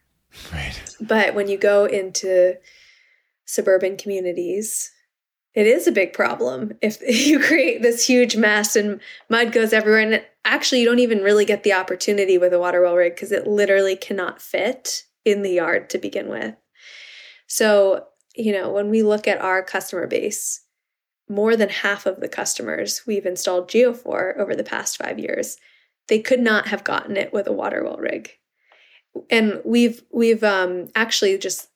Right. 0.52 0.80
But 1.00 1.34
when 1.34 1.48
you 1.48 1.58
go 1.58 1.84
into 1.84 2.58
suburban 3.44 3.96
communities, 3.96 4.90
it 5.54 5.66
is 5.66 5.86
a 5.86 5.92
big 5.92 6.12
problem 6.12 6.72
if 6.82 7.00
you 7.26 7.40
create 7.40 7.82
this 7.82 8.06
huge 8.06 8.36
mess 8.36 8.76
and 8.76 9.00
mud 9.28 9.52
goes 9.52 9.72
everywhere. 9.72 10.00
And 10.00 10.24
actually, 10.44 10.80
you 10.80 10.86
don't 10.86 10.98
even 10.98 11.22
really 11.22 11.44
get 11.44 11.62
the 11.62 11.72
opportunity 11.72 12.38
with 12.38 12.52
a 12.52 12.58
water 12.58 12.82
well 12.82 12.96
rig 12.96 13.14
because 13.14 13.32
it 13.32 13.46
literally 13.46 13.96
cannot 13.96 14.42
fit 14.42 15.04
in 15.24 15.42
the 15.42 15.52
yard 15.52 15.88
to 15.90 15.98
begin 15.98 16.28
with. 16.28 16.54
So, 17.46 18.06
you 18.34 18.52
know, 18.52 18.70
when 18.70 18.90
we 18.90 19.02
look 19.02 19.28
at 19.28 19.40
our 19.40 19.62
customer 19.62 20.06
base, 20.06 20.60
more 21.28 21.56
than 21.56 21.70
half 21.70 22.04
of 22.04 22.20
the 22.20 22.28
customers 22.28 23.02
we've 23.06 23.24
installed 23.24 23.68
Geo 23.68 23.94
for 23.94 24.38
over 24.38 24.54
the 24.54 24.64
past 24.64 24.98
five 24.98 25.18
years, 25.18 25.56
they 26.08 26.18
could 26.18 26.40
not 26.40 26.68
have 26.68 26.84
gotten 26.84 27.16
it 27.16 27.32
with 27.32 27.46
a 27.46 27.52
water 27.52 27.82
well 27.82 27.96
rig. 27.96 28.30
And 29.30 29.62
we've 29.64 30.02
we've 30.10 30.42
um, 30.42 30.88
actually 30.94 31.38
just 31.38 31.68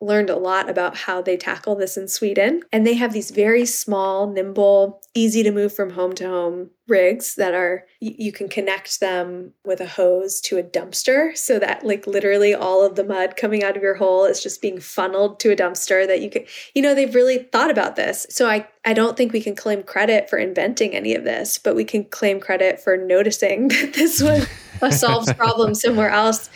learned 0.00 0.30
a 0.30 0.36
lot 0.36 0.70
about 0.70 0.96
how 0.96 1.20
they 1.20 1.36
tackle 1.36 1.76
this 1.76 1.96
in 1.96 2.08
Sweden. 2.08 2.62
And 2.72 2.86
they 2.86 2.94
have 2.94 3.12
these 3.12 3.30
very 3.30 3.66
small, 3.66 4.26
nimble, 4.26 5.02
easy 5.14 5.42
to 5.42 5.50
move 5.50 5.74
from 5.74 5.90
home 5.90 6.14
to 6.14 6.26
home 6.26 6.70
rigs 6.88 7.34
that 7.34 7.54
are, 7.54 7.86
you 8.00 8.32
can 8.32 8.48
connect 8.48 9.00
them 9.00 9.52
with 9.64 9.80
a 9.80 9.86
hose 9.86 10.40
to 10.40 10.56
a 10.56 10.62
dumpster 10.62 11.36
so 11.36 11.58
that, 11.58 11.84
like, 11.84 12.06
literally 12.06 12.54
all 12.54 12.84
of 12.84 12.96
the 12.96 13.04
mud 13.04 13.36
coming 13.36 13.62
out 13.62 13.76
of 13.76 13.82
your 13.82 13.94
hole 13.94 14.24
is 14.24 14.42
just 14.42 14.62
being 14.62 14.80
funneled 14.80 15.38
to 15.40 15.52
a 15.52 15.56
dumpster 15.56 16.06
that 16.06 16.22
you 16.22 16.30
can, 16.30 16.44
you 16.74 16.80
know, 16.80 16.94
they've 16.94 17.14
really 17.14 17.38
thought 17.38 17.70
about 17.70 17.96
this. 17.96 18.26
So 18.30 18.48
I, 18.48 18.66
I 18.84 18.94
don't 18.94 19.16
think 19.16 19.32
we 19.32 19.42
can 19.42 19.54
claim 19.54 19.82
credit 19.82 20.30
for 20.30 20.38
inventing 20.38 20.94
any 20.94 21.14
of 21.14 21.24
this, 21.24 21.58
but 21.58 21.76
we 21.76 21.84
can 21.84 22.04
claim 22.04 22.40
credit 22.40 22.80
for 22.80 22.96
noticing 22.96 23.68
that 23.68 23.92
this 23.92 24.22
was 24.22 24.48
a 24.80 24.90
solved 24.90 25.36
problem 25.36 25.74
somewhere 25.74 26.10
else 26.10 26.48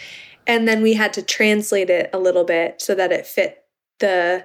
and 0.47 0.69
then 0.69 0.83
we 0.83 0.95
had 0.95 1.13
to 1.15 1.23
translate 1.23 1.91
it 1.91 2.11
a 2.13 2.19
little 2.19 2.45
bit 2.45 2.81
so 2.81 2.95
that 2.95 3.13
it 3.13 3.27
fit 3.27 3.65
the 3.99 4.45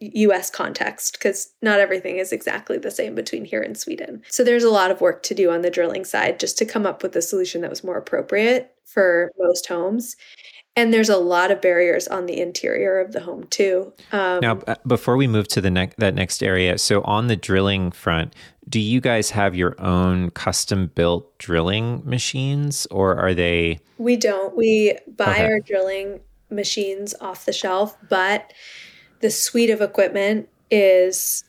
US 0.00 0.50
context 0.50 1.14
because 1.14 1.52
not 1.62 1.80
everything 1.80 2.18
is 2.18 2.32
exactly 2.32 2.78
the 2.78 2.90
same 2.90 3.14
between 3.14 3.44
here 3.44 3.62
and 3.62 3.78
Sweden. 3.78 4.22
So 4.28 4.42
there's 4.42 4.64
a 4.64 4.70
lot 4.70 4.90
of 4.90 5.00
work 5.00 5.22
to 5.24 5.34
do 5.34 5.50
on 5.50 5.62
the 5.62 5.70
drilling 5.70 6.04
side 6.04 6.40
just 6.40 6.58
to 6.58 6.64
come 6.64 6.86
up 6.86 7.02
with 7.02 7.14
a 7.16 7.22
solution 7.22 7.60
that 7.60 7.70
was 7.70 7.84
more 7.84 7.96
appropriate 7.96 8.74
for 8.84 9.30
most 9.38 9.66
homes. 9.66 10.16
And 10.74 10.92
there's 10.92 11.10
a 11.10 11.18
lot 11.18 11.50
of 11.50 11.60
barriers 11.60 12.08
on 12.08 12.26
the 12.26 12.40
interior 12.40 12.98
of 12.98 13.12
the 13.12 13.20
home 13.20 13.44
too. 13.44 13.92
Um, 14.10 14.40
now, 14.40 14.54
before 14.86 15.18
we 15.18 15.26
move 15.26 15.46
to 15.48 15.60
the 15.60 15.70
next 15.70 15.98
that 15.98 16.14
next 16.14 16.42
area, 16.42 16.78
so 16.78 17.02
on 17.02 17.26
the 17.26 17.36
drilling 17.36 17.92
front, 17.92 18.34
do 18.68 18.80
you 18.80 19.00
guys 19.00 19.30
have 19.30 19.54
your 19.54 19.74
own 19.80 20.30
custom 20.30 20.86
built 20.94 21.36
drilling 21.38 22.02
machines 22.04 22.86
or 22.90 23.16
are 23.16 23.34
they 23.34 23.80
We 23.98 24.16
don't. 24.16 24.56
We 24.56 24.98
buy 25.16 25.32
okay. 25.34 25.44
our 25.44 25.60
drilling 25.60 26.20
machines 26.50 27.14
off 27.20 27.44
the 27.44 27.52
shelf, 27.52 27.96
but 28.08 28.52
the 29.20 29.30
suite 29.30 29.70
of 29.70 29.80
equipment 29.80 30.48
is 30.70 31.44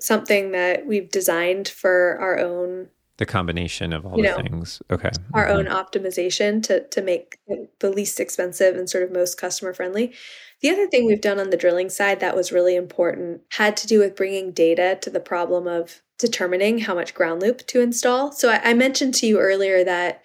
something 0.00 0.52
that 0.52 0.86
we've 0.86 1.10
designed 1.10 1.68
for 1.68 2.18
our 2.20 2.38
own 2.38 2.88
the 3.18 3.26
combination 3.26 3.92
of 3.92 4.04
all 4.04 4.16
the 4.16 4.22
know, 4.22 4.36
things 4.36 4.82
okay 4.90 5.10
our 5.32 5.46
mm-hmm. 5.46 5.58
own 5.58 5.66
optimization 5.66 6.60
to 6.60 6.80
to 6.88 7.00
make 7.02 7.38
the 7.78 7.90
least 7.90 8.18
expensive 8.18 8.74
and 8.74 8.90
sort 8.90 9.04
of 9.04 9.12
most 9.12 9.38
customer 9.38 9.72
friendly 9.72 10.12
the 10.60 10.70
other 10.70 10.88
thing 10.88 11.06
we've 11.06 11.20
done 11.20 11.38
on 11.38 11.50
the 11.50 11.56
drilling 11.56 11.88
side 11.88 12.18
that 12.18 12.34
was 12.34 12.50
really 12.50 12.74
important 12.74 13.42
had 13.50 13.76
to 13.76 13.86
do 13.86 14.00
with 14.00 14.16
bringing 14.16 14.50
data 14.50 14.98
to 15.00 15.10
the 15.10 15.20
problem 15.20 15.68
of 15.68 16.02
determining 16.22 16.78
how 16.78 16.94
much 16.94 17.12
ground 17.12 17.42
loop 17.42 17.66
to 17.66 17.82
install. 17.82 18.32
So 18.32 18.50
I, 18.50 18.70
I 18.70 18.74
mentioned 18.74 19.14
to 19.16 19.26
you 19.26 19.38
earlier 19.38 19.84
that 19.84 20.22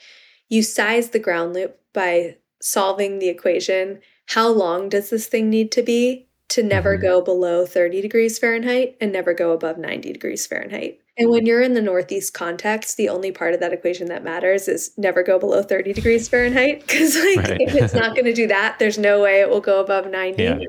you 0.47 0.63
size 0.63 1.10
the 1.10 1.19
ground 1.19 1.53
loop 1.53 1.77
by 1.93 2.38
solving 2.62 3.19
the 3.19 3.27
equation 3.27 3.99
how 4.27 4.47
long 4.49 4.89
does 4.89 5.10
this 5.10 5.27
thing 5.27 5.49
need 5.49 5.71
to 5.73 5.83
be 5.83 6.27
to 6.49 6.63
never 6.63 6.95
mm-hmm. 6.95 7.03
go 7.03 7.21
below 7.21 7.65
30 7.65 8.01
degrees 8.01 8.39
Fahrenheit 8.39 8.95
and 9.01 9.12
never 9.12 9.33
go 9.33 9.51
above 9.51 9.77
90 9.77 10.13
degrees 10.13 10.47
Fahrenheit. 10.47 10.99
And 11.17 11.29
when 11.31 11.45
you're 11.45 11.62
in 11.62 11.73
the 11.73 11.81
Northeast 11.81 12.33
context, 12.33 12.95
the 12.95 13.10
only 13.10 13.31
part 13.31 13.53
of 13.53 13.60
that 13.60 13.73
equation 13.73 14.07
that 14.07 14.23
matters 14.23 14.67
is 14.67 14.91
never 14.97 15.23
go 15.23 15.39
below 15.39 15.63
30 15.63 15.91
degrees 15.93 16.29
Fahrenheit. 16.29 16.81
Because, 16.81 17.15
like, 17.15 17.38
right. 17.38 17.62
if 17.62 17.73
it's 17.73 17.93
not 17.93 18.13
going 18.13 18.25
to 18.25 18.33
do 18.33 18.47
that, 18.47 18.77
there's 18.77 18.99
no 18.99 19.21
way 19.21 19.41
it 19.41 19.49
will 19.49 19.60
go 19.60 19.81
above 19.81 20.10
90. 20.10 20.43
Yeah. 20.43 20.60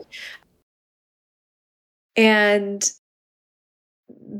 And 2.17 2.91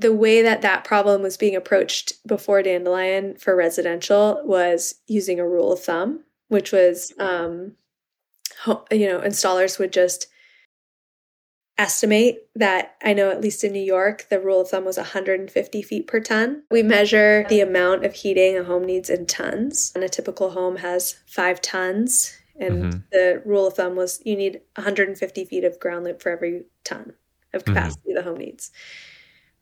the 0.01 0.15
way 0.15 0.43
that 0.43 0.63
that 0.63 0.85
problem 0.85 1.23
was 1.23 1.37
being 1.37 1.57
approached 1.57 2.13
before 2.27 2.63
Dandelion 2.63 3.37
for 3.37 3.57
residential 3.57 4.41
was 4.45 4.97
using 5.07 5.41
a 5.41 5.49
rule 5.49 5.73
of 5.73 5.81
thumb, 5.81 6.25
which 6.49 6.73
was, 6.73 7.13
um, 7.19 7.73
you 8.91 9.09
know, 9.09 9.21
installers 9.21 9.79
would 9.79 9.93
just 9.93 10.29
estimate 11.79 12.41
that 12.57 12.97
I 13.03 13.13
know 13.13 13.31
at 13.31 13.41
least 13.41 13.63
in 13.63 13.73
New 13.73 13.83
York, 13.83 14.27
the 14.31 14.41
rule 14.41 14.61
of 14.61 14.69
thumb 14.69 14.85
was 14.85 14.97
150 14.97 15.83
feet 15.83 16.07
per 16.07 16.21
ton. 16.21 16.65
We 16.71 16.83
measure 16.83 17.47
the 17.49 17.61
amount 17.61 18.05
of 18.05 18.15
heating 18.15 18.59
a 18.59 18.65
home 18.65 18.85
needs 18.85 19.11
in 19.11 19.27
tons, 19.27 19.93
and 19.95 20.03
a 20.05 20.09
typical 20.09 20.51
home 20.51 20.77
has 20.77 21.17
five 21.27 21.61
tons. 21.61 22.37
And 22.61 22.83
mm-hmm. 22.83 22.99
the 23.13 23.43
rule 23.45 23.69
of 23.69 23.75
thumb 23.75 23.95
was 23.95 24.21
you 24.25 24.37
need 24.37 24.61
150 24.75 25.45
feet 25.45 25.65
of 25.65 25.79
ground 25.79 26.05
loop 26.05 26.21
for 26.21 26.31
every 26.31 26.65
ton 26.83 27.15
of 27.55 27.63
mm-hmm. 27.63 27.75
capacity 27.75 28.09
mm-hmm. 28.09 28.17
the 28.17 28.23
home 28.23 28.39
needs. 28.39 28.73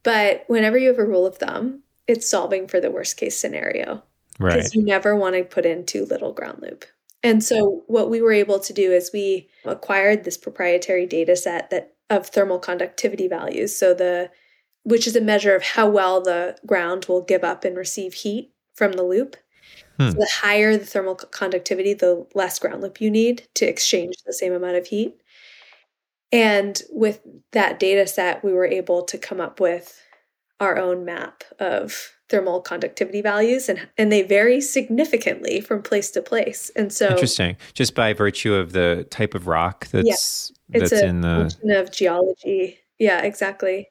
But 0.07 0.45
whenever 0.47 0.79
you 0.79 0.87
have 0.87 1.01
a 1.01 1.05
rule 1.05 1.27
of 1.27 1.37
thumb, 1.37 1.83
it's 2.07 2.31
solving 2.31 2.69
for 2.69 2.79
the 2.79 2.93
worst 2.93 3.17
case 3.17 3.37
scenario. 3.37 4.05
Right. 4.39 4.59
Because 4.59 4.73
you 4.73 4.85
never 4.85 5.17
want 5.17 5.35
to 5.35 5.43
put 5.43 5.67
in 5.67 5.85
too 5.85 6.05
little 6.05 6.33
ground 6.33 6.63
loop. 6.63 6.85
And 7.25 7.43
so 7.43 7.83
what 7.89 8.09
we 8.09 8.23
were 8.23 8.31
able 8.33 8.61
to 8.61 8.73
do 8.73 8.93
is 8.93 9.11
we 9.13 9.49
acquired 9.65 10.23
this 10.23 10.37
proprietary 10.37 11.07
data 11.07 11.35
set 11.35 11.71
that 11.71 11.95
of 12.09 12.29
thermal 12.29 12.61
conductivity 12.61 13.27
values. 13.27 13.77
So 13.77 13.95
the 13.95 14.31
which 14.85 15.09
is 15.09 15.17
a 15.17 15.21
measure 15.21 15.57
of 15.57 15.65
how 15.65 15.89
well 15.89 16.21
the 16.21 16.57
ground 16.65 17.07
will 17.07 17.23
give 17.23 17.43
up 17.43 17.65
and 17.65 17.77
receive 17.77 18.15
heat 18.15 18.53
from 18.77 18.93
the 18.93 19.03
loop. 19.03 19.37
Hmm. 19.99 20.11
So 20.11 20.19
the 20.19 20.31
higher 20.41 20.77
the 20.77 20.87
thermal 20.87 21.17
conductivity, 21.17 21.95
the 21.95 22.29
less 22.33 22.61
ground 22.61 22.81
loop 22.81 23.01
you 23.01 23.11
need 23.11 23.49
to 23.55 23.67
exchange 23.67 24.15
the 24.25 24.33
same 24.33 24.53
amount 24.53 24.77
of 24.77 24.87
heat. 24.87 25.21
And 26.33 26.81
with 26.91 27.21
that 27.53 27.79
data 27.79 28.07
set, 28.07 28.45
we 28.45 28.53
were 28.53 28.67
able 28.67 29.03
to 29.05 29.19
come 29.19 29.41
up 29.41 29.61
with 29.61 30.01
our 30.61 30.79
own 30.79 31.05
map 31.05 31.45
of 31.59 32.13
thermal 32.29 32.61
conductivity 32.61 33.21
values 33.21 33.69
and 33.69 33.89
and 33.97 34.11
they 34.11 34.23
vary 34.23 34.61
significantly 34.61 35.61
from 35.61 35.83
place 35.83 36.11
to 36.11 36.23
place. 36.23 36.71
And 36.75 36.93
so 36.93 37.11
Interesting. 37.11 37.57
Just 37.75 37.95
by 37.95 38.13
virtue 38.13 38.55
of 38.55 38.73
the 38.73 39.07
type 39.11 39.35
of 39.35 39.47
rock 39.47 39.87
that's 39.89 40.53
yeah, 40.69 40.81
it's 40.83 40.91
that's 40.91 41.03
in 41.03 41.21
the 41.21 41.55
of 41.79 41.93
geology. 41.93 42.79
Yeah, 42.99 43.23
exactly. 43.23 43.89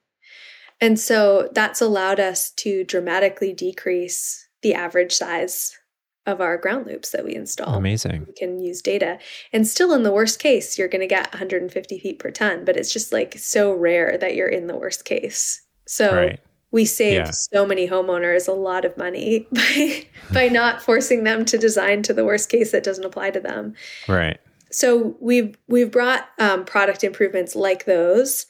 And 0.82 1.00
so 1.00 1.50
that's 1.54 1.80
allowed 1.80 2.20
us 2.20 2.52
to 2.52 2.84
dramatically 2.84 3.54
decrease 3.54 4.48
the 4.62 4.74
average 4.74 5.14
size 5.14 5.78
of 6.26 6.42
our 6.42 6.58
ground 6.58 6.88
loops 6.88 7.12
that 7.12 7.24
we 7.24 7.36
install. 7.36 7.76
Amazing. 7.76 8.26
We 8.28 8.34
can 8.34 8.60
use 8.60 8.82
data. 8.82 9.20
And 9.54 9.68
still, 9.68 9.94
in 9.94 10.04
the 10.04 10.12
worst 10.12 10.40
case, 10.40 10.78
you're 10.78 10.88
going 10.88 11.02
to 11.02 11.08
get 11.08 11.32
150 11.34 12.00
feet 12.00 12.20
per 12.20 12.32
ton, 12.32 12.66
but 12.66 12.76
it's 12.78 12.92
just 12.92 13.14
like 13.14 13.38
so 13.38 13.74
rare 13.74 14.18
that 14.18 14.36
you're 14.36 14.48
in 14.48 14.68
the 14.68 14.76
worst 14.76 15.06
case. 15.06 15.62
So 15.88 16.16
right. 16.16 16.40
We 16.72 16.84
saved 16.84 17.28
Yeah. 17.28 17.32
so 17.32 17.66
many 17.66 17.88
homeowners 17.88 18.50
a 18.50 18.52
lot 18.52 18.84
of 18.84 18.98
money 18.98 19.48
by, 19.52 20.06
by 20.34 20.48
not 20.50 20.82
forcing 20.82 21.24
them 21.24 21.46
to 21.46 21.58
design 21.58 22.02
to 22.04 22.14
the 22.14 22.26
worst 22.26 22.50
case 22.50 22.72
that 22.72 22.84
doesn't 22.84 23.06
apply 23.06 23.32
to 23.32 23.40
them. 23.40 23.76
Right. 24.10 24.40
So 24.72 25.16
we've 25.22 25.56
we've 25.70 25.92
brought 25.92 26.28
um, 26.38 26.66
product 26.66 27.04
improvements 27.04 27.56
like 27.56 27.86
those 27.86 28.46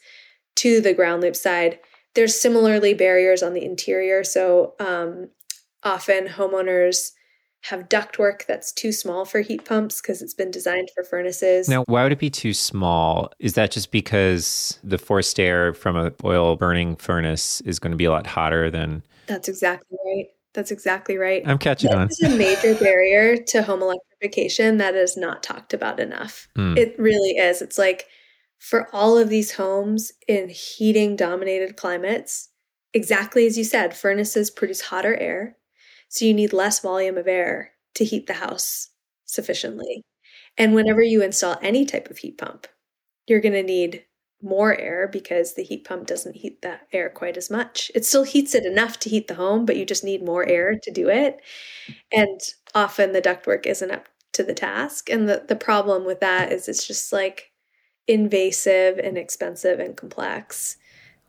to 0.56 0.80
the 0.80 0.94
ground 0.94 1.22
loop 1.22 1.36
side. 1.36 1.78
There's 2.14 2.34
similarly 2.40 2.94
barriers 2.94 3.44
on 3.44 3.52
the 3.52 3.64
interior. 3.64 4.24
So 4.24 4.74
um, 4.80 5.28
often 5.84 6.26
homeowners 6.26 7.12
have 7.68 7.88
ductwork 7.88 8.46
that's 8.46 8.70
too 8.72 8.92
small 8.92 9.24
for 9.24 9.40
heat 9.40 9.64
pumps 9.64 10.00
because 10.00 10.22
it's 10.22 10.34
been 10.34 10.50
designed 10.50 10.88
for 10.94 11.02
furnaces. 11.02 11.68
Now, 11.68 11.84
why 11.86 12.04
would 12.04 12.12
it 12.12 12.18
be 12.18 12.30
too 12.30 12.54
small? 12.54 13.32
Is 13.40 13.54
that 13.54 13.72
just 13.72 13.90
because 13.90 14.78
the 14.84 14.98
forced 14.98 15.40
air 15.40 15.74
from 15.74 15.96
a 15.96 16.12
oil 16.24 16.56
burning 16.56 16.96
furnace 16.96 17.60
is 17.62 17.78
going 17.78 17.90
to 17.90 17.96
be 17.96 18.04
a 18.04 18.10
lot 18.10 18.26
hotter 18.26 18.70
than? 18.70 19.02
That's 19.26 19.48
exactly 19.48 19.98
right. 20.04 20.26
That's 20.54 20.70
exactly 20.70 21.18
right. 21.18 21.42
I'm 21.44 21.58
catching 21.58 21.92
on. 21.92 22.06
This 22.06 22.22
is 22.22 22.32
a 22.32 22.36
major 22.36 22.74
barrier 22.76 23.36
to 23.36 23.62
home 23.62 23.82
electrification 23.82 24.78
that 24.78 24.94
is 24.94 25.16
not 25.16 25.42
talked 25.42 25.74
about 25.74 26.00
enough. 26.00 26.48
Hmm. 26.56 26.78
It 26.78 26.98
really 26.98 27.36
is. 27.36 27.60
It's 27.60 27.78
like 27.78 28.06
for 28.58 28.88
all 28.94 29.18
of 29.18 29.28
these 29.28 29.52
homes 29.52 30.12
in 30.28 30.48
heating 30.48 31.16
dominated 31.16 31.76
climates, 31.76 32.48
exactly 32.94 33.44
as 33.44 33.58
you 33.58 33.64
said, 33.64 33.94
furnaces 33.94 34.50
produce 34.50 34.80
hotter 34.80 35.16
air. 35.16 35.56
So 36.08 36.24
you 36.24 36.34
need 36.34 36.52
less 36.52 36.80
volume 36.80 37.18
of 37.18 37.28
air 37.28 37.72
to 37.94 38.04
heat 38.04 38.26
the 38.26 38.34
house 38.34 38.90
sufficiently. 39.24 40.04
And 40.58 40.74
whenever 40.74 41.02
you 41.02 41.22
install 41.22 41.58
any 41.62 41.84
type 41.86 42.10
of 42.10 42.18
heat 42.18 42.38
pump, 42.38 42.66
you're 43.26 43.40
going 43.40 43.54
to 43.54 43.62
need 43.62 44.04
more 44.42 44.76
air 44.78 45.08
because 45.08 45.54
the 45.54 45.62
heat 45.64 45.84
pump 45.84 46.06
doesn't 46.06 46.36
heat 46.36 46.62
that 46.62 46.86
air 46.92 47.10
quite 47.10 47.36
as 47.36 47.50
much. 47.50 47.90
It 47.94 48.04
still 48.04 48.24
heats 48.24 48.54
it 48.54 48.64
enough 48.66 48.98
to 49.00 49.10
heat 49.10 49.28
the 49.28 49.34
home, 49.34 49.64
but 49.64 49.76
you 49.76 49.84
just 49.84 50.04
need 50.04 50.24
more 50.24 50.46
air 50.48 50.74
to 50.82 50.90
do 50.92 51.08
it. 51.08 51.40
And 52.12 52.40
often 52.74 53.12
the 53.12 53.22
ductwork 53.22 53.66
isn't 53.66 53.90
up 53.90 54.08
to 54.32 54.42
the 54.42 54.54
task. 54.54 55.10
And 55.10 55.28
the, 55.28 55.44
the 55.48 55.56
problem 55.56 56.04
with 56.04 56.20
that 56.20 56.52
is 56.52 56.68
it's 56.68 56.86
just 56.86 57.12
like 57.12 57.52
invasive 58.08 58.98
and 58.98 59.18
expensive 59.18 59.80
and 59.80 59.96
complex 59.96 60.76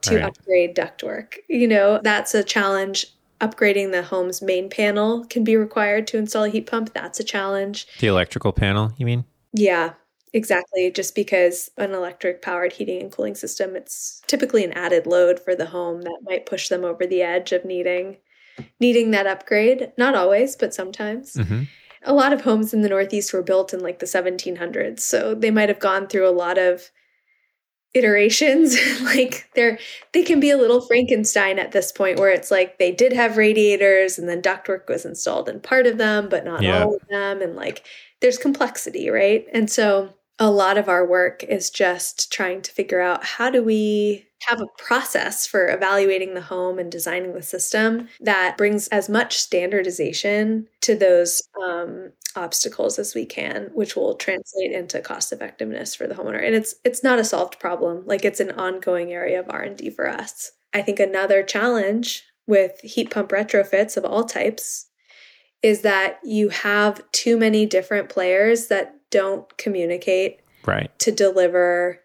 to 0.03 0.17
Right. 0.17 0.25
upgrade 0.25 0.75
ductwork. 0.75 1.35
You 1.49 1.67
know, 1.67 1.99
that's 2.03 2.35
a 2.35 2.43
challenge. 2.43 3.07
Upgrading 3.39 3.91
the 3.91 4.01
home's 4.03 4.41
main 4.41 4.69
panel 4.69 5.25
can 5.25 5.43
be 5.43 5.55
required 5.55 6.07
to 6.07 6.17
install 6.17 6.45
a 6.45 6.49
heat 6.49 6.65
pump. 6.65 6.93
That's 6.93 7.19
a 7.19 7.23
challenge. 7.23 7.87
The 7.99 8.07
electrical 8.07 8.51
panel, 8.51 8.91
you 8.97 9.05
mean? 9.05 9.25
Yeah, 9.53 9.93
exactly. 10.33 10.91
Just 10.91 11.13
because 11.15 11.69
an 11.77 11.93
electric 11.93 12.41
powered 12.41 12.73
heating 12.73 13.01
and 13.01 13.11
cooling 13.11 13.35
system, 13.35 13.75
it's 13.75 14.21
typically 14.27 14.63
an 14.63 14.73
added 14.73 15.05
load 15.05 15.39
for 15.39 15.55
the 15.55 15.67
home 15.67 16.01
that 16.01 16.19
might 16.23 16.45
push 16.45 16.69
them 16.69 16.83
over 16.83 17.05
the 17.05 17.21
edge 17.21 17.51
of 17.51 17.63
needing 17.65 18.17
needing 18.79 19.11
that 19.11 19.27
upgrade. 19.27 19.91
Not 19.97 20.15
always, 20.15 20.55
but 20.55 20.73
sometimes. 20.73 21.35
hmm 21.35 21.63
A 22.03 22.13
lot 22.13 22.33
of 22.33 22.41
homes 22.41 22.73
in 22.73 22.81
the 22.81 22.89
Northeast 22.89 23.33
were 23.33 23.43
built 23.43 23.73
in 23.73 23.81
like 23.81 23.99
the 23.99 24.07
1700s, 24.07 24.99
so 25.01 25.35
they 25.35 25.51
might 25.51 25.69
have 25.69 25.79
gone 25.79 26.07
through 26.07 26.27
a 26.27 26.31
lot 26.31 26.57
of 26.57 26.91
iterations 27.97 28.77
like 29.01 29.49
they're 29.55 29.77
they 30.13 30.23
can 30.23 30.39
be 30.39 30.49
a 30.49 30.57
little 30.57 30.79
frankenstein 30.81 31.59
at 31.59 31.71
this 31.73 31.91
point 31.91 32.19
where 32.19 32.29
it's 32.31 32.51
like 32.51 32.77
they 32.79 32.91
did 32.91 33.11
have 33.11 33.35
radiators 33.35 34.17
and 34.17 34.29
then 34.29 34.41
ductwork 34.41 34.87
was 34.87 35.03
installed 35.05 35.49
in 35.49 35.59
part 35.59 35.85
of 35.87 35.97
them 35.97 36.29
but 36.29 36.45
not 36.45 36.61
Yeah. 36.61 36.83
all 36.83 36.95
of 36.95 37.01
them 37.09 37.41
and 37.41 37.55
like 37.55 37.83
there's 38.21 38.37
complexity 38.37 39.09
right 39.09 39.45
and 39.53 39.69
so 39.69 40.13
a 40.39 40.51
lot 40.51 40.77
of 40.77 40.87
our 40.87 41.03
work 41.05 41.43
is 41.43 41.69
just 41.71 42.31
trying 42.31 42.61
to 42.61 42.71
figure 42.71 43.01
out 43.01 43.25
how 43.25 43.49
do 43.49 43.63
we 43.63 44.23
have 44.47 44.61
a 44.61 44.67
process 44.77 45.47
for 45.47 45.67
evaluating 45.67 46.35
the 46.35 46.41
home 46.41 46.77
and 46.77 46.91
designing 46.91 47.33
the 47.33 47.41
system 47.41 48.07
that 48.21 48.55
brings 48.55 48.87
as 48.89 49.09
much 49.09 49.35
standardization 49.37 50.67
to 50.81 50.95
those 50.95 51.41
um, 51.63 52.11
obstacles 52.37 52.99
as 52.99 53.15
we 53.15 53.25
can, 53.25 53.69
which 53.73 53.95
will 53.95 54.15
translate 54.15 54.71
into 54.71 55.01
cost 55.01 55.33
effectiveness 55.33 55.95
for 55.95 56.07
the 56.07 56.15
homeowner. 56.15 56.45
And 56.45 56.55
it's 56.55 56.75
it's 56.85 57.03
not 57.03 57.19
a 57.19 57.23
solved 57.25 57.59
problem; 57.59 58.03
like 58.05 58.23
it's 58.25 58.39
an 58.39 58.51
ongoing 58.51 59.11
area 59.11 59.39
of 59.39 59.49
R 59.49 59.61
and 59.63 59.77
D 59.77 59.89
for 59.89 60.07
us. 60.09 60.51
I 60.73 60.81
think 60.81 60.99
another 60.99 61.43
challenge 61.43 62.23
with 62.47 62.79
heat 62.81 63.11
pump 63.11 63.29
retrofits 63.31 63.97
of 63.97 64.05
all 64.05 64.23
types 64.23 64.87
is 65.63 65.81
that 65.81 66.19
you 66.23 66.49
have 66.49 67.01
too 67.11 67.37
many 67.37 67.65
different 67.65 68.09
players 68.09 68.67
that 68.67 68.95
don't 69.11 69.57
communicate 69.57 70.41
Right. 70.65 70.91
to 70.99 71.11
deliver 71.11 71.99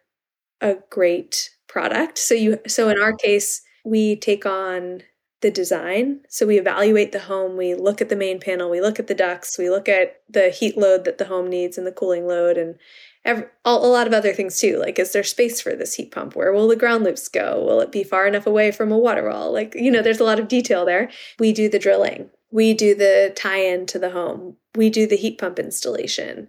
a 0.61 0.77
great 0.91 1.51
product. 1.69 2.19
So 2.19 2.35
you 2.35 2.59
so 2.69 2.89
in 2.89 3.01
our 3.01 3.13
case, 3.13 3.61
we 3.85 4.17
take 4.17 4.47
on 4.47 5.03
the 5.43 5.51
design. 5.51 6.21
So 6.29 6.47
we 6.47 6.59
evaluate 6.59 7.13
the 7.13 7.21
home, 7.21 7.57
we 7.57 7.75
look 7.75 8.01
at 8.01 8.09
the 8.09 8.17
main 8.17 8.41
panel, 8.41 8.71
we 8.71 8.81
look 8.81 8.99
at 8.99 9.09
the 9.09 9.15
ducts, 9.15 9.59
we 9.59 9.69
look 9.69 9.89
at 9.89 10.23
the 10.29 10.49
heat 10.49 10.79
load 10.79 11.05
that 11.05 11.19
the 11.19 11.27
home 11.27 11.49
needs 11.49 11.77
and 11.77 11.87
the 11.87 11.93
cooling 11.93 12.27
load 12.27 12.57
and 12.57 12.77
ev 13.25 13.39
a 13.65 13.71
a 13.71 13.71
lot 13.71 14.07
of 14.07 14.13
other 14.13 14.33
things 14.33 14.59
too. 14.59 14.79
Like, 14.79 14.99
is 14.99 15.13
there 15.13 15.23
space 15.23 15.61
for 15.61 15.75
this 15.75 15.95
heat 15.95 16.11
pump? 16.11 16.35
Where 16.35 16.53
will 16.53 16.69
the 16.69 16.77
ground 16.77 17.05
loops 17.05 17.29
go? 17.29 17.63
Will 17.65 17.81
it 17.81 17.93
be 17.93 18.05
far 18.05 18.27
enough 18.27 18.47
away 18.47 18.71
from 18.71 18.91
a 18.91 18.99
water 18.99 19.25
well? 19.29 19.53
Like, 19.53 19.75
you 19.75 19.91
know, 19.91 20.03
there's 20.03 20.21
a 20.21 20.25
lot 20.25 20.41
of 20.41 20.49
detail 20.49 20.85
there. 20.85 21.11
We 21.39 21.53
do 21.53 21.69
the 21.69 21.79
drilling. 21.79 22.31
We 22.51 22.75
do 22.75 22.95
the 22.95 23.33
tie 23.37 23.65
in 23.65 23.87
to 23.87 23.99
the 23.99 24.11
home. 24.11 24.57
We 24.75 24.91
do 24.91 25.07
the 25.07 25.17
heat 25.17 25.39
pump 25.39 25.59
installation. 25.59 26.49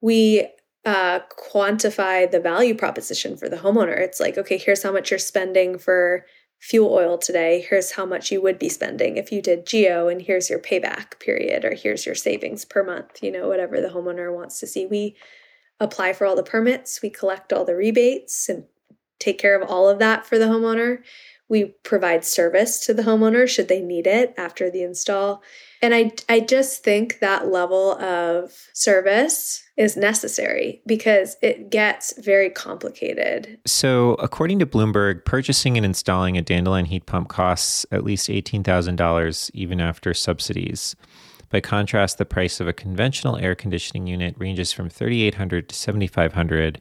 We 0.00 0.48
uh, 0.84 1.20
quantify 1.30 2.30
the 2.30 2.40
value 2.40 2.74
proposition 2.74 3.36
for 3.36 3.48
the 3.48 3.56
homeowner. 3.56 3.98
It's 3.98 4.20
like, 4.20 4.36
okay, 4.36 4.58
here's 4.58 4.82
how 4.82 4.92
much 4.92 5.10
you're 5.10 5.18
spending 5.18 5.78
for 5.78 6.26
fuel 6.64 6.94
oil 6.94 7.18
today. 7.18 7.66
Here's 7.68 7.92
how 7.92 8.06
much 8.06 8.32
you 8.32 8.40
would 8.40 8.58
be 8.58 8.70
spending 8.70 9.18
if 9.18 9.30
you 9.30 9.42
did 9.42 9.66
geo, 9.66 10.08
and 10.08 10.22
here's 10.22 10.48
your 10.48 10.58
payback 10.58 11.20
period, 11.20 11.62
or 11.62 11.74
here's 11.74 12.06
your 12.06 12.14
savings 12.14 12.64
per 12.64 12.82
month, 12.82 13.22
you 13.22 13.30
know, 13.30 13.48
whatever 13.48 13.82
the 13.82 13.88
homeowner 13.88 14.34
wants 14.34 14.60
to 14.60 14.66
see. 14.66 14.86
We 14.86 15.14
apply 15.78 16.14
for 16.14 16.26
all 16.26 16.34
the 16.34 16.42
permits, 16.42 17.02
we 17.02 17.10
collect 17.10 17.52
all 17.52 17.66
the 17.66 17.76
rebates, 17.76 18.48
and 18.48 18.64
take 19.18 19.36
care 19.38 19.60
of 19.60 19.68
all 19.68 19.90
of 19.90 19.98
that 19.98 20.24
for 20.24 20.38
the 20.38 20.46
homeowner. 20.46 21.02
We 21.54 21.66
provide 21.84 22.24
service 22.24 22.84
to 22.86 22.92
the 22.92 23.04
homeowner 23.04 23.48
should 23.48 23.68
they 23.68 23.80
need 23.80 24.08
it 24.08 24.34
after 24.36 24.68
the 24.70 24.82
install. 24.82 25.40
And 25.80 25.94
I, 25.94 26.10
I 26.28 26.40
just 26.40 26.82
think 26.82 27.20
that 27.20 27.46
level 27.46 27.92
of 28.00 28.50
service 28.72 29.62
is 29.76 29.96
necessary 29.96 30.82
because 30.84 31.36
it 31.42 31.70
gets 31.70 32.12
very 32.18 32.50
complicated. 32.50 33.60
So, 33.66 34.14
according 34.14 34.58
to 34.58 34.66
Bloomberg, 34.66 35.24
purchasing 35.24 35.76
and 35.76 35.86
installing 35.86 36.36
a 36.36 36.42
Dandelion 36.42 36.86
heat 36.86 37.06
pump 37.06 37.28
costs 37.28 37.86
at 37.92 38.02
least 38.02 38.28
$18,000 38.28 39.50
even 39.54 39.80
after 39.80 40.12
subsidies. 40.12 40.96
By 41.50 41.60
contrast, 41.60 42.18
the 42.18 42.24
price 42.24 42.58
of 42.58 42.66
a 42.66 42.72
conventional 42.72 43.36
air 43.36 43.54
conditioning 43.54 44.08
unit 44.08 44.34
ranges 44.38 44.72
from 44.72 44.90
$3,800 44.90 45.68
to 45.68 45.74
$7,500, 45.76 46.78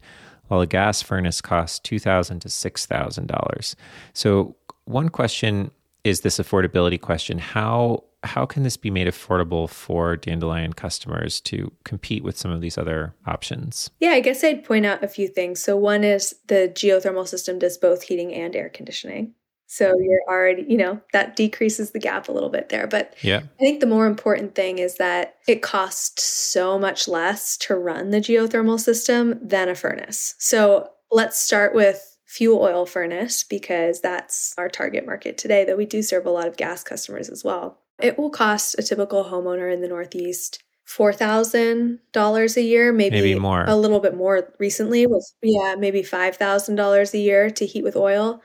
while 0.47 0.61
a 0.61 0.67
gas 0.67 1.01
furnace 1.01 1.41
costs 1.41 1.79
$2,000 1.87 2.41
to 2.41 2.47
$6,000. 2.47 3.75
So, 4.13 4.55
one 4.85 5.09
question 5.09 5.71
is 6.03 6.21
this 6.21 6.39
affordability 6.39 6.99
question. 6.99 7.37
How 7.37 8.03
how 8.23 8.45
can 8.45 8.63
this 8.63 8.77
be 8.77 8.89
made 8.89 9.07
affordable 9.07 9.69
for 9.69 10.15
Dandelion 10.15 10.73
customers 10.73 11.41
to 11.41 11.71
compete 11.83 12.23
with 12.23 12.37
some 12.37 12.51
of 12.51 12.61
these 12.61 12.77
other 12.77 13.13
options? 13.27 13.89
Yeah, 13.99 14.11
I 14.11 14.21
guess 14.21 14.43
I'd 14.43 14.63
point 14.63 14.85
out 14.85 15.03
a 15.03 15.07
few 15.07 15.27
things. 15.27 15.61
So, 15.61 15.75
one 15.75 16.03
is 16.03 16.33
the 16.47 16.71
geothermal 16.73 17.27
system 17.27 17.59
does 17.59 17.77
both 17.77 18.03
heating 18.03 18.33
and 18.33 18.55
air 18.55 18.69
conditioning. 18.69 19.33
So, 19.67 19.91
you're 19.99 20.21
already, 20.27 20.65
you 20.67 20.77
know, 20.77 21.01
that 21.13 21.35
decreases 21.35 21.91
the 21.91 21.99
gap 21.99 22.29
a 22.29 22.31
little 22.31 22.49
bit 22.49 22.69
there. 22.69 22.87
But 22.87 23.15
Yeah. 23.21 23.41
I 23.59 23.59
think 23.59 23.79
the 23.79 23.87
more 23.87 24.05
important 24.05 24.55
thing 24.55 24.77
is 24.77 24.97
that 24.97 25.35
it 25.47 25.61
costs 25.61 26.23
so 26.23 26.79
much 26.79 27.07
less 27.07 27.57
to 27.57 27.75
run 27.75 28.11
the 28.11 28.21
geothermal 28.21 28.79
system 28.79 29.39
than 29.41 29.67
a 29.67 29.75
furnace. 29.75 30.35
So, 30.37 30.89
let's 31.11 31.39
start 31.39 31.75
with 31.75 32.12
fuel 32.33 32.59
oil 32.63 32.85
furnace 32.87 33.43
because 33.43 34.01
that's 34.01 34.55
our 34.57 34.67
target 34.67 35.05
market 35.05 35.37
today, 35.37 35.63
though 35.63 35.75
we 35.75 35.85
do 35.85 36.01
serve 36.01 36.25
a 36.25 36.31
lot 36.31 36.47
of 36.47 36.57
gas 36.57 36.83
customers 36.83 37.29
as 37.29 37.43
well. 37.43 37.79
It 38.01 38.17
will 38.17 38.31
cost 38.31 38.75
a 38.79 38.81
typical 38.81 39.25
homeowner 39.25 39.71
in 39.71 39.81
the 39.81 39.87
Northeast 39.87 40.63
$4,000 40.87 42.57
a 42.57 42.61
year, 42.61 42.91
maybe, 42.91 43.17
Maybe 43.17 43.35
more. 43.39 43.63
a 43.67 43.75
little 43.75 43.99
bit 43.99 44.15
more 44.15 44.51
recently 44.59 45.05
with 45.05 45.23
yeah, 45.43 45.75
maybe 45.77 46.01
$5,000 46.01 47.13
a 47.13 47.17
year 47.17 47.49
to 47.51 47.65
heat 47.67 47.83
with 47.83 47.95
oil. 47.95 48.41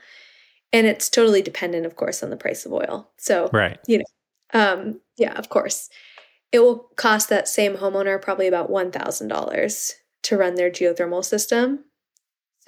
And 0.71 0.85
it's 0.85 1.09
totally 1.09 1.41
dependent 1.41 1.87
of 1.87 1.95
course 1.95 2.21
on 2.21 2.29
the 2.29 2.37
price 2.37 2.65
of 2.67 2.73
oil. 2.73 3.09
So, 3.17 3.49
Right. 3.51 3.79
you 3.87 3.97
know, 3.97 4.05
um 4.53 5.01
yeah, 5.17 5.33
of 5.33 5.49
course. 5.49 5.89
It 6.51 6.59
will 6.59 6.89
cost 6.95 7.29
that 7.29 7.47
same 7.47 7.75
homeowner 7.77 8.21
probably 8.21 8.47
about 8.47 8.69
$1,000 8.71 9.93
to 10.23 10.37
run 10.37 10.55
their 10.55 10.69
geothermal 10.71 11.25
system. 11.25 11.85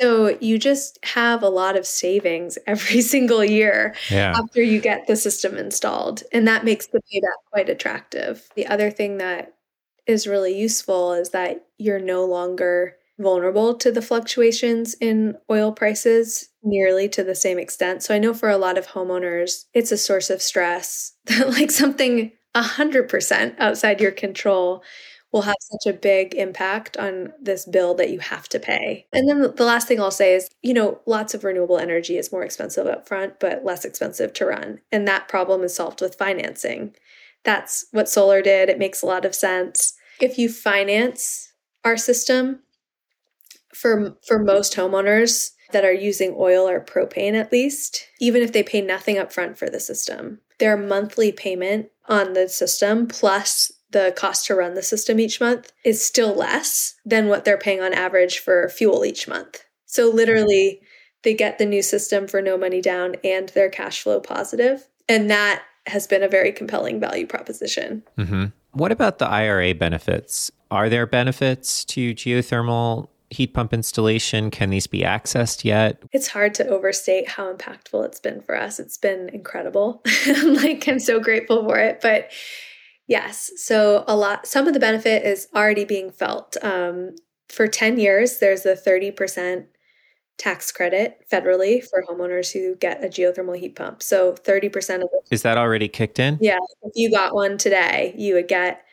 So, 0.01 0.37
you 0.41 0.57
just 0.57 0.97
have 1.05 1.43
a 1.43 1.49
lot 1.49 1.77
of 1.77 1.85
savings 1.85 2.57
every 2.67 3.01
single 3.01 3.43
year 3.43 3.95
Yeah. 4.09 4.33
after 4.35 4.61
you 4.61 4.79
get 4.81 5.07
the 5.07 5.15
system 5.15 5.57
installed. 5.57 6.23
And 6.31 6.47
that 6.47 6.65
makes 6.65 6.87
the 6.87 6.99
payback 7.13 7.51
quite 7.51 7.69
attractive. 7.69 8.47
The 8.55 8.67
other 8.67 8.89
thing 8.91 9.17
that 9.19 9.53
is 10.07 10.25
really 10.27 10.57
useful 10.57 11.13
is 11.13 11.29
that 11.29 11.65
you're 11.77 11.99
no 11.99 12.25
longer 12.25 12.95
vulnerable 13.19 13.75
to 13.75 13.91
the 13.91 14.01
fluctuations 14.01 14.95
in 14.99 15.35
oil 15.49 15.71
prices. 15.71 16.49
nearly 16.63 17.07
to 17.09 17.23
the 17.23 17.35
same 17.35 17.57
extent. 17.59 18.03
So 18.03 18.13
I 18.13 18.19
know 18.19 18.33
for 18.35 18.49
a 18.49 18.57
lot 18.57 18.77
of 18.77 18.87
homeowners, 18.87 19.65
it's 19.73 19.91
a 19.91 19.97
source 19.97 20.29
of 20.29 20.41
stress 20.41 21.13
that 21.25 21.49
like 21.49 21.71
something 21.71 22.31
100% 22.55 23.55
outside 23.59 24.01
your 24.01 24.11
control 24.11 24.83
will 25.32 25.41
have 25.44 25.56
such 25.60 25.94
a 25.94 25.98
big 25.98 26.36
impact 26.36 26.98
on 26.98 27.34
this 27.41 27.65
bill 27.65 27.96
that 27.96 28.10
you 28.10 28.20
have 28.20 28.50
to 28.50 28.60
pay. 28.60 29.06
And 29.13 29.30
then 29.30 29.41
the 29.56 29.65
last 29.65 29.88
thing 29.88 30.00
I'll 30.00 30.12
say 30.12 30.36
is, 30.36 30.50
you 30.62 30.74
know, 30.74 31.00
lots 31.06 31.34
of 31.34 31.44
renewable 31.44 31.78
energy 31.78 32.17
is 32.17 32.32
more 32.32 32.44
expensive 32.44 32.86
up 32.88 33.08
front, 33.08 33.39
but 33.39 33.63
less 33.63 33.86
expensive 33.86 34.34
to 34.34 34.46
run. 34.46 34.80
And 34.91 35.08
that 35.08 35.30
problem 35.30 35.63
is 35.63 35.76
solved 35.76 36.02
with 36.02 36.15
financing. 36.15 36.96
That's 37.44 37.86
what 37.91 38.10
solar 38.10 38.41
did. 38.41 38.70
It 38.70 38.80
makes 38.80 39.02
a 39.02 39.06
lot 39.06 39.26
of 39.26 39.34
sense. 39.34 39.94
If 40.20 40.38
you 40.38 40.50
finance 40.50 41.54
our 41.84 41.98
system 41.98 42.60
for 43.74 44.17
for 44.28 44.38
most 44.38 44.76
homeowners 44.76 45.52
that 45.72 45.86
are 45.86 45.94
using 45.94 46.36
oil 46.38 46.67
or 46.67 46.84
propane 46.84 47.34
at 47.34 47.52
least, 47.52 48.08
even 48.20 48.44
if 48.44 48.52
they 48.52 48.62
pay 48.63 48.82
nothing 48.82 49.17
up 49.17 49.32
front 49.32 49.58
for 49.58 49.70
the 49.70 49.80
system, 49.80 50.39
their 50.60 50.76
monthly 50.76 51.32
payment 51.32 51.89
on 52.08 52.34
the 52.34 52.50
system 52.50 53.08
plus 53.08 53.72
the 53.91 54.13
cost 54.15 54.45
to 54.47 54.56
run 54.56 54.73
the 54.73 54.84
system 54.84 55.19
each 55.19 55.39
month 55.39 55.71
is 55.84 56.04
still 56.04 56.34
less 56.34 56.95
than 57.06 57.27
what 57.27 57.45
they're 57.45 57.58
paying 57.58 57.82
on 57.82 57.93
average 57.93 58.39
for 58.39 58.69
fuel 58.69 59.06
each 59.06 59.27
month. 59.27 59.63
So 59.86 60.10
literally 60.10 60.82
they 61.23 61.34
get 61.34 61.58
the 61.58 61.65
new 61.65 61.82
system 61.82 62.27
for 62.27 62.41
no 62.41 62.58
money 62.58 62.82
down 62.82 63.15
and 63.23 63.49
they're 63.49 63.69
cash 63.69 64.01
flow 64.01 64.19
positive. 64.19 64.88
And 65.08 65.30
that 65.30 65.63
has 65.88 66.08
been 66.08 66.23
a 66.23 66.27
very 66.27 66.51
compelling 66.51 66.99
value 66.99 67.27
proposition. 67.27 68.04
Mm-hmm. 68.17 68.45
What 68.73 68.91
about 68.91 69.19
the 69.19 69.27
IRA 69.27 69.75
benefits? 69.75 70.51
Are 70.69 70.89
there 70.89 71.06
benefits 71.06 71.84
to 71.86 72.13
geothermal 72.13 73.10
heat 73.30 73.54
pump 73.54 73.73
installation? 73.73 74.51
Can 74.51 74.69
these 74.69 74.88
be 74.88 75.01
accessed 75.01 75.65
yet? 75.65 76.01
It's 76.12 76.27
hard 76.27 76.54
to 76.56 76.67
overstate 76.67 77.27
how 77.27 77.51
impactful 77.51 78.06
it's 78.06 78.19
been 78.19 78.41
for 78.41 78.56
us. 78.56 78.80
It's 78.80 78.97
been 78.97 79.30
incredible. 79.30 80.01
like, 80.45 80.88
I'm 80.88 80.99
so 80.99 81.19
grateful 81.19 81.63
for 81.65 81.77
it. 81.77 81.99
But 82.01 82.32
yes, 83.12 83.52
so 83.58 84.06
a 84.08 84.15
lot, 84.15 84.47
some 84.47 84.67
of 84.67 84.74
the 84.74 84.80
benefit 84.80 85.24
is 85.24 85.50
already 85.54 85.84
being 85.84 86.12
felt. 86.12 86.56
Um, 86.63 87.15
for 87.50 87.67
10 87.67 88.00
years, 88.00 88.39
there's 88.39 88.65
a 88.65 88.74
30% 88.74 89.65
tax 90.38 90.71
credit 90.71 91.19
federally 91.30 91.84
for 91.88 92.04
homeowners 92.10 92.54
who 92.54 92.76
get 92.78 93.04
a 93.04 93.08
geothermal 93.08 93.60
heat 93.60 93.76
pump. 93.76 94.02
So 94.02 94.32
30% 94.32 94.95
of 94.95 95.10
it. 95.12 95.28
Is 95.30 95.41
that 95.41 95.58
already 95.58 95.89
kicked 95.89 96.19
in? 96.19 96.38
Yeah. 96.41 96.58
If 96.84 96.93
you 96.95 97.12
got 97.12 97.36
one 97.36 97.58
today, 97.58 98.15
you 98.17 98.34
would 98.36 98.47
get 98.47 98.86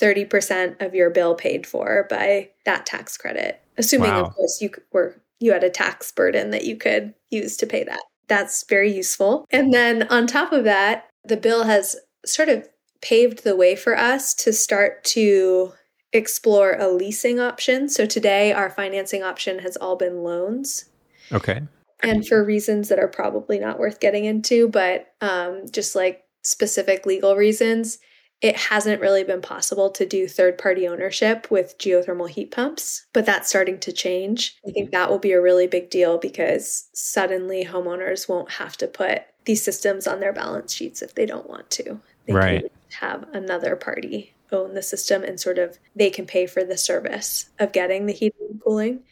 30% 0.00 0.80
of 0.80 0.94
your 0.94 1.10
bill 1.10 1.34
paid 1.34 1.66
for 1.66 2.06
by 2.08 2.50
that 2.66 2.86
tax 2.86 3.18
credit. 3.18 3.60
Assuming 3.76 4.10
wow. 4.10 4.26
of 4.26 4.34
course 4.34 4.58
you 4.60 4.70
were 4.92 5.20
you 5.38 5.52
had 5.52 5.64
a 5.64 5.70
tax 5.70 6.12
burden 6.12 6.50
that 6.50 6.64
you 6.64 6.76
could 6.76 7.12
use 7.30 7.56
to 7.58 7.66
pay 7.66 7.84
that. 7.84 8.00
That's 8.28 8.64
very 8.68 8.90
useful. 8.90 9.44
And 9.50 9.74
then 9.74 10.04
on 10.08 10.26
top 10.26 10.52
of 10.52 10.64
that, 10.64 11.10
the 11.24 11.36
bill 11.36 11.64
has 11.64 11.96
sort 12.24 12.48
of 12.48 12.66
paved 13.06 13.44
the 13.44 13.56
way 13.56 13.76
for 13.76 13.96
us 13.96 14.34
to 14.34 14.52
start 14.52 15.04
to 15.04 15.72
explore 16.12 16.72
a 16.72 16.88
leasing 16.88 17.38
option. 17.38 17.88
So 17.88 18.04
today, 18.04 18.52
our 18.52 18.68
financing 18.68 19.22
option 19.22 19.60
has 19.60 19.76
all 19.76 19.94
been 19.94 20.24
loans. 20.24 20.86
Okay. 21.32 21.62
And 22.02 22.26
for 22.26 22.44
reasons 22.44 22.88
that 22.88 22.98
are 22.98 23.08
probably 23.08 23.58
not 23.60 23.78
worth 23.78 24.00
getting 24.00 24.24
into, 24.24 24.68
but 24.68 25.14
um, 25.20 25.62
just 25.70 25.94
like 25.94 26.24
specific 26.42 27.06
legal 27.06 27.36
reasons, 27.36 27.98
it 28.42 28.56
hasn't 28.56 29.00
really 29.00 29.24
been 29.24 29.40
possible 29.40 29.88
to 29.90 30.04
do 30.04 30.26
third 30.26 30.58
party 30.58 30.86
ownership 30.86 31.50
with 31.50 31.78
geothermal 31.78 32.28
heat 32.28 32.50
pumps, 32.50 33.06
but 33.12 33.24
that's 33.24 33.48
starting 33.48 33.78
to 33.80 33.92
change. 33.92 34.56
I 34.66 34.72
think 34.72 34.90
that 34.90 35.10
will 35.10 35.18
be 35.18 35.32
a 35.32 35.40
really 35.40 35.68
big 35.68 35.90
deal 35.90 36.18
because 36.18 36.88
suddenly 36.92 37.64
homeowners 37.64 38.28
won't 38.28 38.50
have 38.52 38.76
to 38.78 38.88
put 38.88 39.22
these 39.44 39.62
systems 39.62 40.06
on 40.06 40.20
their 40.20 40.32
balance 40.32 40.74
sheets 40.74 41.02
if 41.02 41.14
they 41.14 41.24
don't 41.24 41.48
want 41.48 41.70
to. 41.70 42.00
They 42.26 42.34
right. 42.34 42.72
Have 43.00 43.26
another 43.32 43.76
party 43.76 44.34
own 44.52 44.74
the 44.74 44.82
system 44.82 45.22
and 45.24 45.40
sort 45.40 45.58
of 45.58 45.78
they 45.94 46.10
can 46.10 46.26
pay 46.26 46.46
for 46.46 46.62
the 46.64 46.76
service 46.76 47.50
of 47.58 47.72
getting 47.72 48.06
the 48.06 48.12
heating 48.12 48.46
and 48.50 48.62
cooling. 48.62 49.02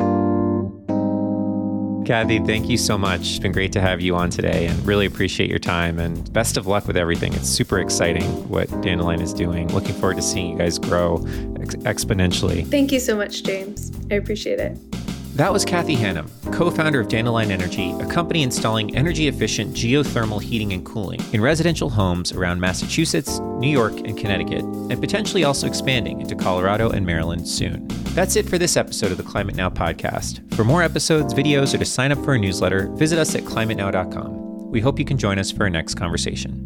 Kathy, 2.04 2.38
thank 2.40 2.68
you 2.68 2.76
so 2.76 2.98
much. 2.98 3.20
It's 3.20 3.38
been 3.38 3.52
great 3.52 3.72
to 3.72 3.80
have 3.80 4.00
you 4.02 4.14
on 4.14 4.28
today 4.28 4.66
and 4.66 4.86
really 4.86 5.06
appreciate 5.06 5.48
your 5.48 5.58
time 5.58 5.98
and 5.98 6.30
best 6.34 6.58
of 6.58 6.66
luck 6.66 6.86
with 6.86 6.98
everything. 6.98 7.32
It's 7.32 7.48
super 7.48 7.78
exciting 7.78 8.24
what 8.48 8.68
Dandelion 8.82 9.22
is 9.22 9.32
doing. 9.32 9.72
Looking 9.72 9.94
forward 9.94 10.16
to 10.16 10.22
seeing 10.22 10.50
you 10.50 10.58
guys 10.58 10.78
grow 10.78 11.16
ex- 11.60 11.76
exponentially. 11.76 12.66
Thank 12.66 12.92
you 12.92 13.00
so 13.00 13.16
much, 13.16 13.42
James. 13.42 13.90
I 14.10 14.16
appreciate 14.16 14.60
it. 14.60 14.78
That 15.34 15.52
was 15.52 15.64
Kathy 15.64 15.96
Hannun, 15.96 16.30
co 16.52 16.70
founder 16.70 17.00
of 17.00 17.08
Dandelion 17.08 17.50
Energy, 17.50 17.90
a 17.98 18.06
company 18.06 18.44
installing 18.44 18.94
energy 18.94 19.26
efficient 19.26 19.74
geothermal 19.74 20.40
heating 20.40 20.72
and 20.72 20.86
cooling 20.86 21.20
in 21.32 21.40
residential 21.40 21.90
homes 21.90 22.30
around 22.30 22.60
Massachusetts, 22.60 23.40
New 23.58 23.68
York, 23.68 23.94
and 23.94 24.16
Connecticut, 24.16 24.62
and 24.62 25.00
potentially 25.00 25.42
also 25.42 25.66
expanding 25.66 26.20
into 26.20 26.36
Colorado 26.36 26.90
and 26.90 27.04
Maryland 27.04 27.48
soon. 27.48 27.84
That's 28.14 28.36
it 28.36 28.48
for 28.48 28.58
this 28.58 28.76
episode 28.76 29.10
of 29.10 29.16
the 29.16 29.24
Climate 29.24 29.56
Now 29.56 29.68
podcast. 29.70 30.54
For 30.54 30.62
more 30.62 30.84
episodes, 30.84 31.34
videos, 31.34 31.74
or 31.74 31.78
to 31.78 31.84
sign 31.84 32.12
up 32.12 32.24
for 32.24 32.34
a 32.34 32.38
newsletter, 32.38 32.86
visit 32.90 33.18
us 33.18 33.34
at 33.34 33.42
climatenow.com. 33.42 34.70
We 34.70 34.80
hope 34.80 35.00
you 35.00 35.04
can 35.04 35.18
join 35.18 35.40
us 35.40 35.50
for 35.50 35.64
our 35.64 35.70
next 35.70 35.96
conversation. 35.96 36.60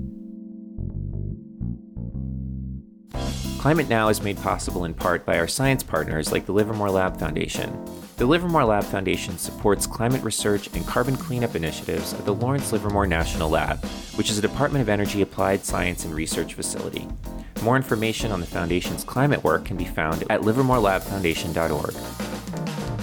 Climate 3.61 3.89
Now 3.89 4.09
is 4.11 4.21
made 4.21 4.37
possible 4.37 4.85
in 4.85 4.93
part 4.93 5.25
by 5.25 5.39
our 5.39 5.49
science 5.49 5.83
partners 5.83 6.33
like 6.33 6.45
the 6.45 6.53
Livermore 6.53 6.91
Lab 6.91 7.19
Foundation. 7.19 7.73
The 8.19 8.27
Livermore 8.27 8.65
Lab 8.65 8.83
Foundation 8.83 9.39
supports 9.39 9.87
climate 9.87 10.25
research 10.25 10.69
and 10.75 10.85
carbon 10.85 11.17
cleanup 11.17 11.55
initiatives 11.55 12.13
at 12.13 12.25
the 12.25 12.35
Lawrence 12.35 12.73
Livermore 12.73 13.07
National 13.07 13.49
Lab, 13.49 13.85
which 14.17 14.29
is 14.29 14.37
a 14.37 14.43
Department 14.43 14.83
of 14.83 14.89
Energy 14.89 15.23
applied 15.23 15.65
science 15.65 16.05
and 16.05 16.13
research 16.13 16.55
facility. 16.55 17.07
More 17.63 17.77
information 17.77 18.33
on 18.33 18.41
the 18.41 18.47
Foundation's 18.47 19.05
climate 19.05 19.45
work 19.45 19.65
can 19.65 19.77
be 19.77 19.85
found 19.85 20.25
at 20.31 20.41
livermorelabfoundation.org. 20.41 22.98